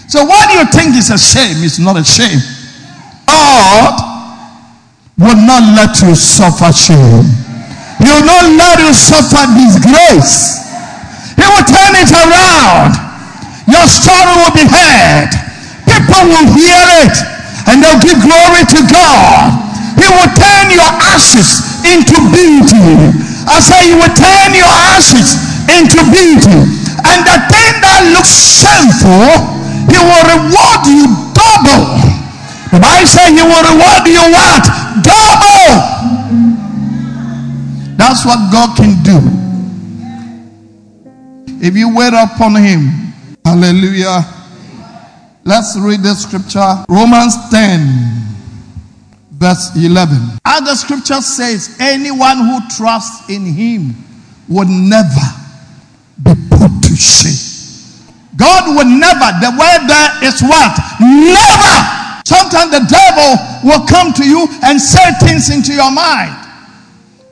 So 0.07 0.23
what 0.23 0.47
you 0.55 0.63
think 0.71 0.95
is 0.95 1.11
a 1.11 1.19
shame 1.19 1.59
is 1.67 1.83
not 1.83 1.99
a 1.99 2.03
shame. 2.07 2.39
God 3.27 3.91
will 5.19 5.35
not 5.35 5.67
let 5.75 5.99
you 5.99 6.15
suffer 6.15 6.71
shame. 6.71 7.27
He 7.99 8.07
will 8.07 8.23
not 8.23 8.47
let 8.55 8.79
you 8.79 8.95
suffer 8.95 9.43
disgrace. 9.51 10.63
He 11.35 11.43
will 11.43 11.67
turn 11.67 11.93
it 11.99 12.07
around. 12.15 12.95
Your 13.67 13.83
story 13.83 14.31
will 14.39 14.55
be 14.55 14.63
heard. 14.63 15.27
People 15.83 16.23
will 16.31 16.55
hear 16.55 16.81
it 17.03 17.15
and 17.67 17.83
they'll 17.83 17.99
give 17.99 18.23
glory 18.23 18.63
to 18.63 18.79
God. 18.87 19.59
He 19.99 20.07
will 20.07 20.31
turn 20.39 20.71
your 20.71 20.87
ashes 21.11 21.83
into 21.83 22.15
beauty. 22.31 23.11
I 23.43 23.59
say 23.59 23.91
he 23.91 23.95
will 23.99 24.15
turn 24.15 24.55
your 24.55 24.71
ashes 24.95 25.35
into 25.67 25.99
beauty. 26.15 26.63
And 27.03 27.19
the 27.27 27.37
thing 27.51 27.73
that 27.83 28.07
looks 28.15 28.31
shameful 28.31 29.56
he 29.87 29.97
will 29.97 30.25
reward 30.27 30.81
you 30.87 31.07
double. 31.33 32.17
The 32.71 32.79
Bible 32.79 33.07
says 33.07 33.29
He 33.31 33.41
will 33.41 33.63
reward 33.63 34.03
you 34.05 34.19
what? 34.19 34.63
Double. 35.01 35.71
That's 37.95 38.25
what 38.25 38.51
God 38.51 38.75
can 38.75 39.01
do. 39.03 39.17
If 41.65 41.75
you 41.75 41.95
wait 41.95 42.13
upon 42.13 42.55
Him. 42.55 43.13
Hallelujah. 43.45 44.25
Let's 45.45 45.77
read 45.79 46.01
the 46.03 46.13
scripture. 46.13 46.83
Romans 46.89 47.35
10, 47.49 47.87
verse 49.31 49.71
11. 49.77 50.17
As 50.43 50.61
the 50.61 50.75
scripture 50.75 51.21
says, 51.21 51.77
anyone 51.79 52.37
who 52.39 52.59
trusts 52.75 53.29
in 53.29 53.45
Him 53.45 53.95
would 54.49 54.67
never 54.67 55.25
be 56.21 56.33
put 56.49 56.83
to 56.83 56.95
shame. 56.95 57.56
God 58.37 58.69
will 58.69 58.85
never, 58.85 59.27
the 59.41 59.49
word 59.49 59.81
there 59.89 60.29
is 60.29 60.41
what? 60.45 60.77
Never. 61.01 61.75
Sometimes 62.23 62.71
the 62.71 62.85
devil 62.85 63.29
will 63.65 63.85
come 63.87 64.13
to 64.13 64.25
you 64.25 64.47
and 64.63 64.79
say 64.79 65.03
things 65.25 65.49
into 65.49 65.73
your 65.73 65.91
mind. 65.91 66.35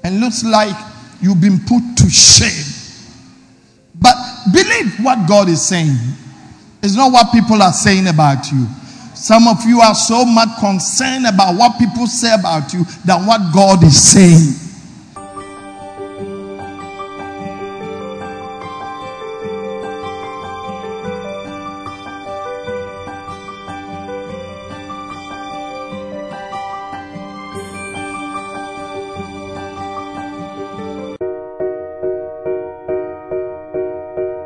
And 0.04 0.20
looks 0.20 0.44
like 0.44 0.76
you've 1.22 1.42
been 1.42 1.60
put 1.60 1.82
to 1.98 2.10
shame. 2.10 2.74
But 4.00 4.16
believe 4.52 4.98
what 5.04 5.28
God 5.28 5.48
is 5.50 5.62
saying. 5.62 5.96
It's 6.82 6.96
not 6.96 7.12
what 7.12 7.32
people 7.32 7.62
are 7.62 7.74
saying 7.74 8.08
about 8.08 8.52
you. 8.52 8.68
Some 9.14 9.48
of 9.48 9.64
you 9.66 9.82
are 9.82 9.96
so 9.96 10.26
much 10.26 10.50
concerned 10.60 11.26
about 11.28 11.56
what 11.56 11.80
people 11.80 12.08
say 12.08 12.34
about 12.34 12.74
you 12.74 12.84
than 13.06 13.26
what 13.26 13.54
God 13.54 13.84
is 13.84 14.02
saying. 14.02 14.65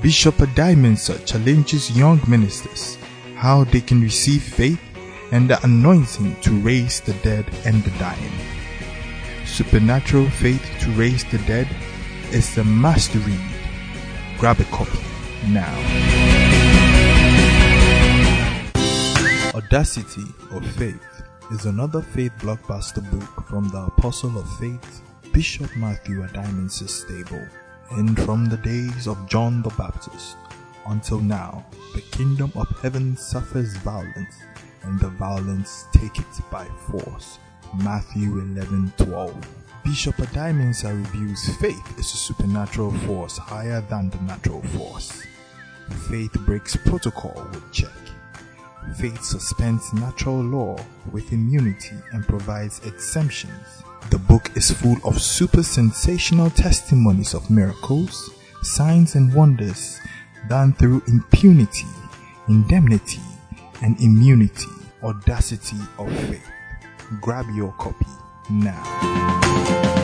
Bishop 0.00 0.36
Addae-Mensah 0.36 1.26
challenges 1.26 1.96
young 1.96 2.20
ministers 2.26 2.96
how 3.36 3.64
they 3.64 3.80
can 3.80 4.00
receive 4.00 4.42
faith 4.42 4.80
and 5.32 5.50
the 5.50 5.62
anointing 5.64 6.36
to 6.40 6.50
raise 6.60 7.00
the 7.00 7.14
dead 7.24 7.44
and 7.64 7.82
the 7.84 7.90
dying. 7.98 8.32
Supernatural 9.44 10.30
Faith 10.30 10.64
to 10.80 10.90
Raise 10.92 11.24
the 11.24 11.38
Dead 11.38 11.68
is 12.30 12.54
the 12.54 12.64
must 12.64 13.14
read. 13.14 13.40
Grab 14.38 14.60
a 14.60 14.64
copy 14.64 14.98
now. 15.48 15.74
Audacity 19.54 20.24
of 20.52 20.64
Faith 20.76 21.22
is 21.50 21.66
another 21.66 22.00
faith 22.00 22.32
blockbuster 22.38 23.02
book 23.10 23.46
from 23.46 23.68
the 23.68 23.84
Apostle 23.84 24.38
of 24.38 24.58
Faith, 24.58 25.02
Bishop 25.32 25.74
Matthew 25.76 26.22
Addae-Mensah's 26.22 27.02
stable. 27.02 27.46
And 27.94 28.18
from 28.22 28.46
the 28.46 28.56
days 28.56 29.06
of 29.06 29.28
John 29.28 29.62
the 29.62 29.68
Baptist 29.70 30.36
until 30.86 31.20
now, 31.20 31.64
the 31.94 32.00
kingdom 32.00 32.50
of 32.56 32.68
heaven 32.80 33.16
suffers 33.18 33.76
violence, 33.76 34.34
and 34.82 34.98
the 34.98 35.10
violence 35.10 35.84
take 35.92 36.18
it 36.18 36.40
by 36.50 36.64
force. 36.90 37.38
Matthew 37.84 38.40
11:12. 38.40 39.34
Bishop 39.84 40.16
Addae-Mensah 40.16 40.96
reviews 40.96 41.54
faith 41.56 41.98
is 41.98 42.14
a 42.14 42.16
supernatural 42.16 42.92
force 43.06 43.36
higher 43.36 43.82
than 43.82 44.08
the 44.08 44.20
natural 44.22 44.62
force. 44.62 45.22
Faith 46.08 46.32
breaks 46.46 46.76
protocol 46.76 47.46
with 47.52 47.72
check. 47.72 48.00
Faith 48.96 49.22
suspends 49.22 49.92
natural 49.92 50.40
law 50.40 50.76
with 51.10 51.32
immunity 51.32 51.96
and 52.12 52.26
provides 52.26 52.80
exemptions. 52.86 53.81
The 54.12 54.18
book 54.18 54.50
is 54.54 54.70
full 54.70 54.98
of 55.04 55.22
super 55.22 55.62
sensational 55.62 56.50
testimonies 56.50 57.32
of 57.32 57.48
miracles, 57.48 58.28
signs, 58.60 59.14
and 59.14 59.32
wonders 59.32 60.00
done 60.50 60.74
through 60.74 61.02
impunity, 61.08 61.86
indemnity, 62.46 63.22
and 63.80 63.98
immunity, 64.02 64.68
audacity 65.02 65.78
of 65.96 66.12
faith. 66.28 66.46
Grab 67.22 67.46
your 67.54 67.72
copy 67.78 68.04
now. 68.50 70.01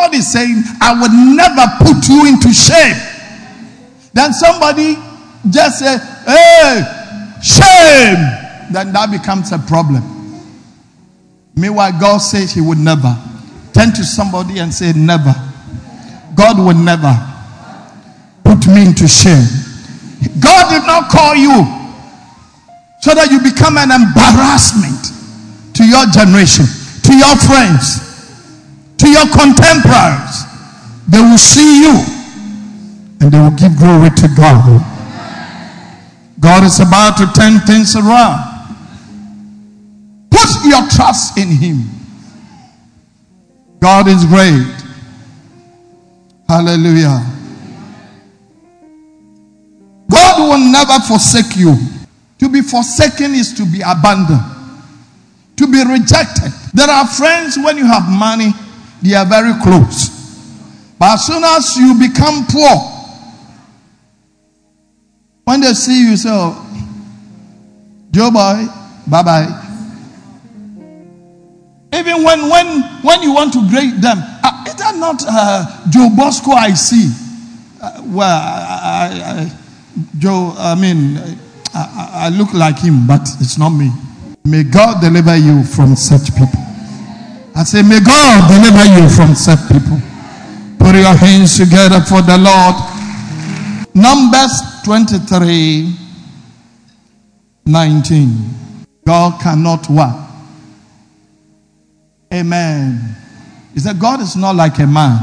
God 0.00 0.14
is 0.14 0.32
saying, 0.32 0.62
I 0.80 0.96
would 0.96 1.12
never 1.12 1.60
put 1.84 2.08
you 2.08 2.24
into 2.24 2.48
shame. 2.54 2.96
Then 4.14 4.32
somebody 4.32 4.96
just 5.50 5.78
say, 5.78 5.98
hey, 6.24 6.80
shame. 7.44 8.16
Then 8.72 8.94
that 8.96 9.10
becomes 9.12 9.52
a 9.52 9.58
problem. 9.58 10.00
Meanwhile, 11.54 12.00
God 12.00 12.18
says 12.18 12.54
He 12.54 12.62
would 12.62 12.78
never. 12.78 13.12
Turn 13.74 13.92
to 13.92 14.02
somebody 14.02 14.58
and 14.60 14.72
say, 14.72 14.94
never. 14.96 15.34
God 16.34 16.56
would 16.64 16.80
never 16.80 17.12
put 18.42 18.66
me 18.72 18.86
into 18.86 19.06
shame. 19.06 19.44
God 20.40 20.72
did 20.72 20.86
not 20.88 21.10
call 21.12 21.36
you 21.36 21.60
so 23.04 23.12
that 23.12 23.28
you 23.28 23.36
become 23.44 23.76
an 23.76 23.92
embarrassment 23.92 25.12
to 25.76 25.84
your 25.84 26.08
generation, 26.08 26.64
to 27.04 27.12
your 27.12 27.36
friends, 27.36 28.09
your 29.12 29.26
contemporaries. 29.28 30.46
They 31.08 31.20
will 31.20 31.38
see 31.38 31.82
you 31.82 31.94
and 33.20 33.30
they 33.30 33.38
will 33.38 33.56
give 33.56 33.76
glory 33.78 34.10
to 34.10 34.28
God. 34.36 34.80
God 36.40 36.64
is 36.64 36.80
about 36.80 37.18
to 37.18 37.26
turn 37.38 37.60
things 37.60 37.96
around. 37.96 38.46
Put 40.30 40.64
your 40.64 40.88
trust 40.88 41.36
in 41.36 41.48
Him. 41.48 41.84
God 43.80 44.08
is 44.08 44.24
great. 44.24 44.76
Hallelujah. 46.48 47.24
God 50.10 50.48
will 50.48 50.72
never 50.72 50.98
forsake 51.06 51.56
you. 51.56 51.76
To 52.38 52.48
be 52.48 52.62
forsaken 52.62 53.34
is 53.34 53.52
to 53.54 53.66
be 53.66 53.82
abandoned, 53.84 54.40
to 55.56 55.66
be 55.66 55.84
rejected. 55.84 56.52
There 56.72 56.88
are 56.88 57.06
friends 57.06 57.58
when 57.58 57.76
you 57.76 57.84
have 57.84 58.08
money, 58.08 58.52
they 59.02 59.14
are 59.14 59.26
very 59.26 59.52
close. 59.62 60.10
But 60.98 61.14
as 61.14 61.26
soon 61.26 61.42
as 61.44 61.76
you 61.76 61.98
become 61.98 62.44
poor, 62.48 62.76
when 65.44 65.60
they 65.62 65.72
see 65.72 66.08
you, 66.08 66.16
say, 66.16 66.28
oh, 66.30 66.66
Joe 68.10 68.30
boy, 68.30 68.66
bye 69.08 69.22
bye. 69.22 69.66
Even 71.92 72.22
when 72.22 72.48
when 72.48 72.82
when 73.02 73.22
you 73.22 73.32
want 73.32 73.52
to 73.54 73.68
grade 73.68 74.00
them, 74.02 74.18
uh, 74.44 74.64
is 74.66 74.74
that 74.76 74.96
not 74.96 75.22
uh, 75.26 75.90
Joe 75.90 76.08
Bosco 76.16 76.52
I 76.52 76.74
see? 76.74 77.10
Uh, 77.80 78.02
well, 78.06 78.28
I, 78.28 79.48
I, 79.48 79.52
Joe, 80.18 80.54
I 80.56 80.74
mean, 80.74 81.16
I, 81.74 82.26
I 82.26 82.28
look 82.28 82.52
like 82.52 82.78
him, 82.78 83.06
but 83.06 83.22
it's 83.40 83.58
not 83.58 83.70
me. 83.70 83.90
May 84.44 84.64
God 84.64 85.00
deliver 85.00 85.36
you 85.36 85.64
from 85.64 85.96
such 85.96 86.30
people. 86.34 86.69
I 87.60 87.62
say, 87.62 87.82
may 87.82 88.00
God 88.00 88.48
deliver 88.48 88.86
you 88.88 89.06
from 89.10 89.34
such 89.34 89.60
people. 89.68 90.00
Put 90.78 90.94
your 90.96 91.14
hands 91.14 91.58
together 91.58 92.00
for 92.00 92.22
the 92.22 92.38
Lord. 92.40 92.74
Numbers 93.94 94.80
23 94.82 95.94
19. 97.66 98.28
God 99.06 99.38
cannot 99.42 99.84
what? 99.90 100.16
Amen. 102.32 103.14
He 103.74 103.80
said, 103.80 104.00
God 104.00 104.22
is 104.22 104.36
not 104.36 104.56
like 104.56 104.78
a 104.78 104.86
man 104.86 105.20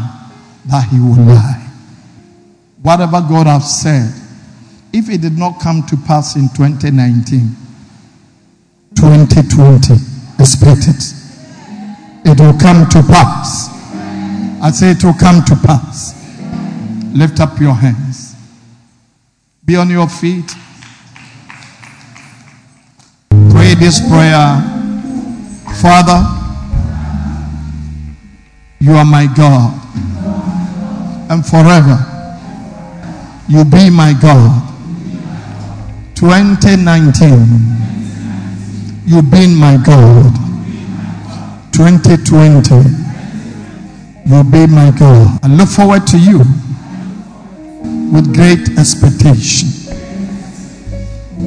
that 0.68 0.88
he 0.92 1.00
will 1.00 1.16
lie. 1.16 1.68
Whatever 2.84 3.20
God 3.22 3.48
has 3.48 3.82
said, 3.82 4.14
if 4.94 5.10
it 5.10 5.22
did 5.22 5.40
not 5.40 5.60
come 5.60 5.82
to 5.88 5.98
pass 6.06 6.36
in 6.36 6.50
2019, 6.50 7.50
2020, 8.96 9.94
expect 10.40 10.88
it. 10.88 11.17
It 12.30 12.42
will 12.42 12.58
come 12.60 12.90
to 12.90 13.02
pass. 13.04 13.70
I 14.62 14.70
say 14.72 14.92
it 14.92 15.02
will 15.02 15.14
come 15.14 15.46
to 15.46 15.56
pass. 15.56 16.14
Lift 17.14 17.40
up 17.40 17.58
your 17.58 17.74
hands. 17.74 18.36
Be 19.64 19.78
on 19.78 19.90
your 19.90 20.10
feet. 20.10 20.52
Pray 23.30 23.76
this 23.76 24.02
prayer. 24.10 24.62
Father, 25.82 26.22
you 28.82 28.92
are 28.92 29.06
my 29.06 29.26
God. 29.34 29.74
And 31.32 31.46
forever, 31.46 31.98
you 33.48 33.64
be 33.64 33.90
my 33.90 34.12
God. 34.22 34.64
2019, 36.16 39.06
you 39.06 39.22
been 39.22 39.56
my 39.56 39.78
God. 39.78 40.47
2020, 41.72 42.76
you 44.26 44.44
be 44.44 44.68
my 44.68 44.92
God. 44.98 45.40
I 45.44 45.48
look 45.48 45.70
forward 45.70 46.08
to 46.08 46.18
you 46.18 46.40
with 48.12 48.34
great 48.34 48.78
expectation. 48.78 49.70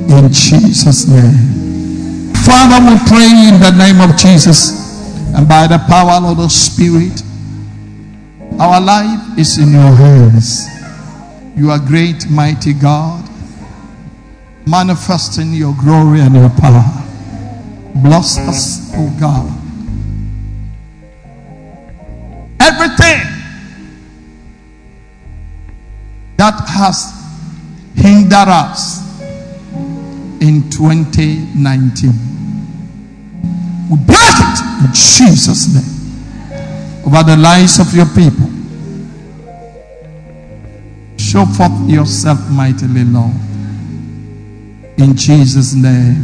In 0.09 0.33
Jesus' 0.33 1.09
name. 1.09 2.33
Father, 2.45 2.81
we 2.91 2.97
pray 3.09 3.49
in 3.49 3.61
the 3.61 3.75
name 3.77 4.01
of 4.01 4.17
Jesus 4.17 5.35
and 5.35 5.49
by 5.49 5.67
the 5.67 5.79
power 5.89 6.25
of 6.27 6.37
the 6.37 6.49
Spirit. 6.49 7.23
Our 8.59 8.81
life 8.81 9.39
is 9.39 9.59
in 9.59 9.73
your 9.73 9.93
hands. 9.95 10.67
You 11.57 11.71
are 11.71 11.79
great, 11.79 12.29
mighty 12.31 12.73
God, 12.73 13.29
manifesting 14.67 15.53
your 15.53 15.75
glory 15.81 16.21
and 16.21 16.35
your 16.35 16.51
power. 16.51 16.85
Bless 17.97 18.39
us, 18.39 18.91
oh 18.95 19.17
God. 19.21 19.60
Everything 22.81 23.27
that 26.39 26.55
has 26.67 27.13
hindered 27.95 28.49
us 28.49 29.21
in 30.41 30.71
2019. 30.71 32.11
We 33.91 33.97
break 33.99 34.17
it 34.17 34.61
in 34.81 34.95
Jesus' 34.95 35.75
name 35.75 37.05
over 37.07 37.23
the 37.23 37.37
lives 37.37 37.79
of 37.81 37.93
your 37.93 38.07
people. 38.07 38.49
Show 41.19 41.45
forth 41.45 41.87
yourself 41.87 42.39
mightily, 42.49 43.05
Lord. 43.05 43.35
In 44.97 45.15
Jesus' 45.15 45.75
name. 45.75 46.17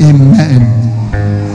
Amen. 0.00 1.51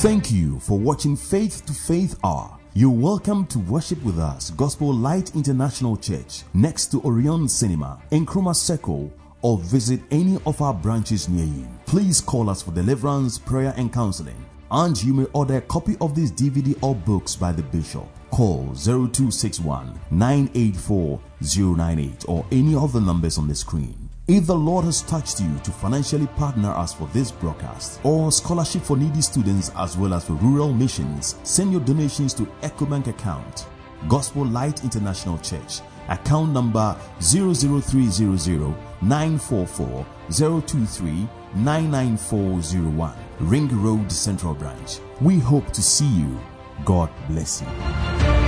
Thank 0.00 0.30
you 0.30 0.60
for 0.60 0.78
watching 0.78 1.16
Faith 1.16 1.64
to 1.64 1.72
Faith 1.72 2.18
R. 2.22 2.58
You're 2.74 2.90
welcome 2.90 3.46
to 3.46 3.58
worship 3.60 4.02
with 4.04 4.18
us, 4.18 4.50
Gospel 4.50 4.92
Light 4.92 5.34
International 5.34 5.96
Church, 5.96 6.42
next 6.52 6.90
to 6.90 7.00
Orion 7.00 7.48
Cinema, 7.48 7.98
in 8.10 8.26
Nkrumah 8.26 8.54
Circle, 8.54 9.10
or 9.40 9.56
visit 9.56 10.00
any 10.10 10.38
of 10.44 10.60
our 10.60 10.74
branches 10.74 11.30
near 11.30 11.46
you. 11.46 11.66
Please 11.86 12.20
call 12.20 12.50
us 12.50 12.60
for 12.60 12.72
deliverance, 12.72 13.38
prayer, 13.38 13.72
and 13.78 13.90
counseling. 13.90 14.36
And 14.70 15.02
you 15.02 15.14
may 15.14 15.24
order 15.32 15.56
a 15.56 15.62
copy 15.62 15.96
of 16.02 16.14
this 16.14 16.30
DVD 16.30 16.76
or 16.82 16.94
books 16.94 17.34
by 17.34 17.52
the 17.52 17.62
Bishop. 17.62 18.06
Call 18.30 18.74
0261 18.74 19.98
984 20.10 21.20
098 21.40 22.24
or 22.28 22.44
any 22.52 22.74
of 22.74 22.92
the 22.92 23.00
numbers 23.00 23.38
on 23.38 23.48
the 23.48 23.54
screen. 23.54 24.05
If 24.28 24.46
the 24.48 24.56
Lord 24.56 24.84
has 24.86 25.02
touched 25.02 25.38
you 25.40 25.56
to 25.62 25.70
financially 25.70 26.26
partner 26.26 26.70
us 26.70 26.92
for 26.92 27.06
this 27.12 27.30
broadcast 27.30 28.00
or 28.02 28.32
scholarship 28.32 28.82
for 28.82 28.96
needy 28.96 29.20
students 29.20 29.70
as 29.76 29.96
well 29.96 30.14
as 30.14 30.24
for 30.24 30.32
rural 30.32 30.72
missions, 30.72 31.36
send 31.44 31.70
your 31.70 31.80
donations 31.82 32.34
to 32.34 32.42
EcoBank 32.62 33.06
account, 33.06 33.68
Gospel 34.08 34.44
Light 34.44 34.82
International 34.82 35.38
Church, 35.38 35.80
account 36.08 36.50
number 36.50 36.96
00300 37.20 38.74
944 39.00 40.04
023 40.28 41.28
99401, 41.54 43.14
Ring 43.38 43.68
Road 43.80 44.10
Central 44.10 44.54
Branch. 44.54 44.98
We 45.20 45.38
hope 45.38 45.70
to 45.72 45.82
see 45.82 46.08
you. 46.08 46.36
God 46.84 47.10
bless 47.28 47.62
you. 47.62 48.45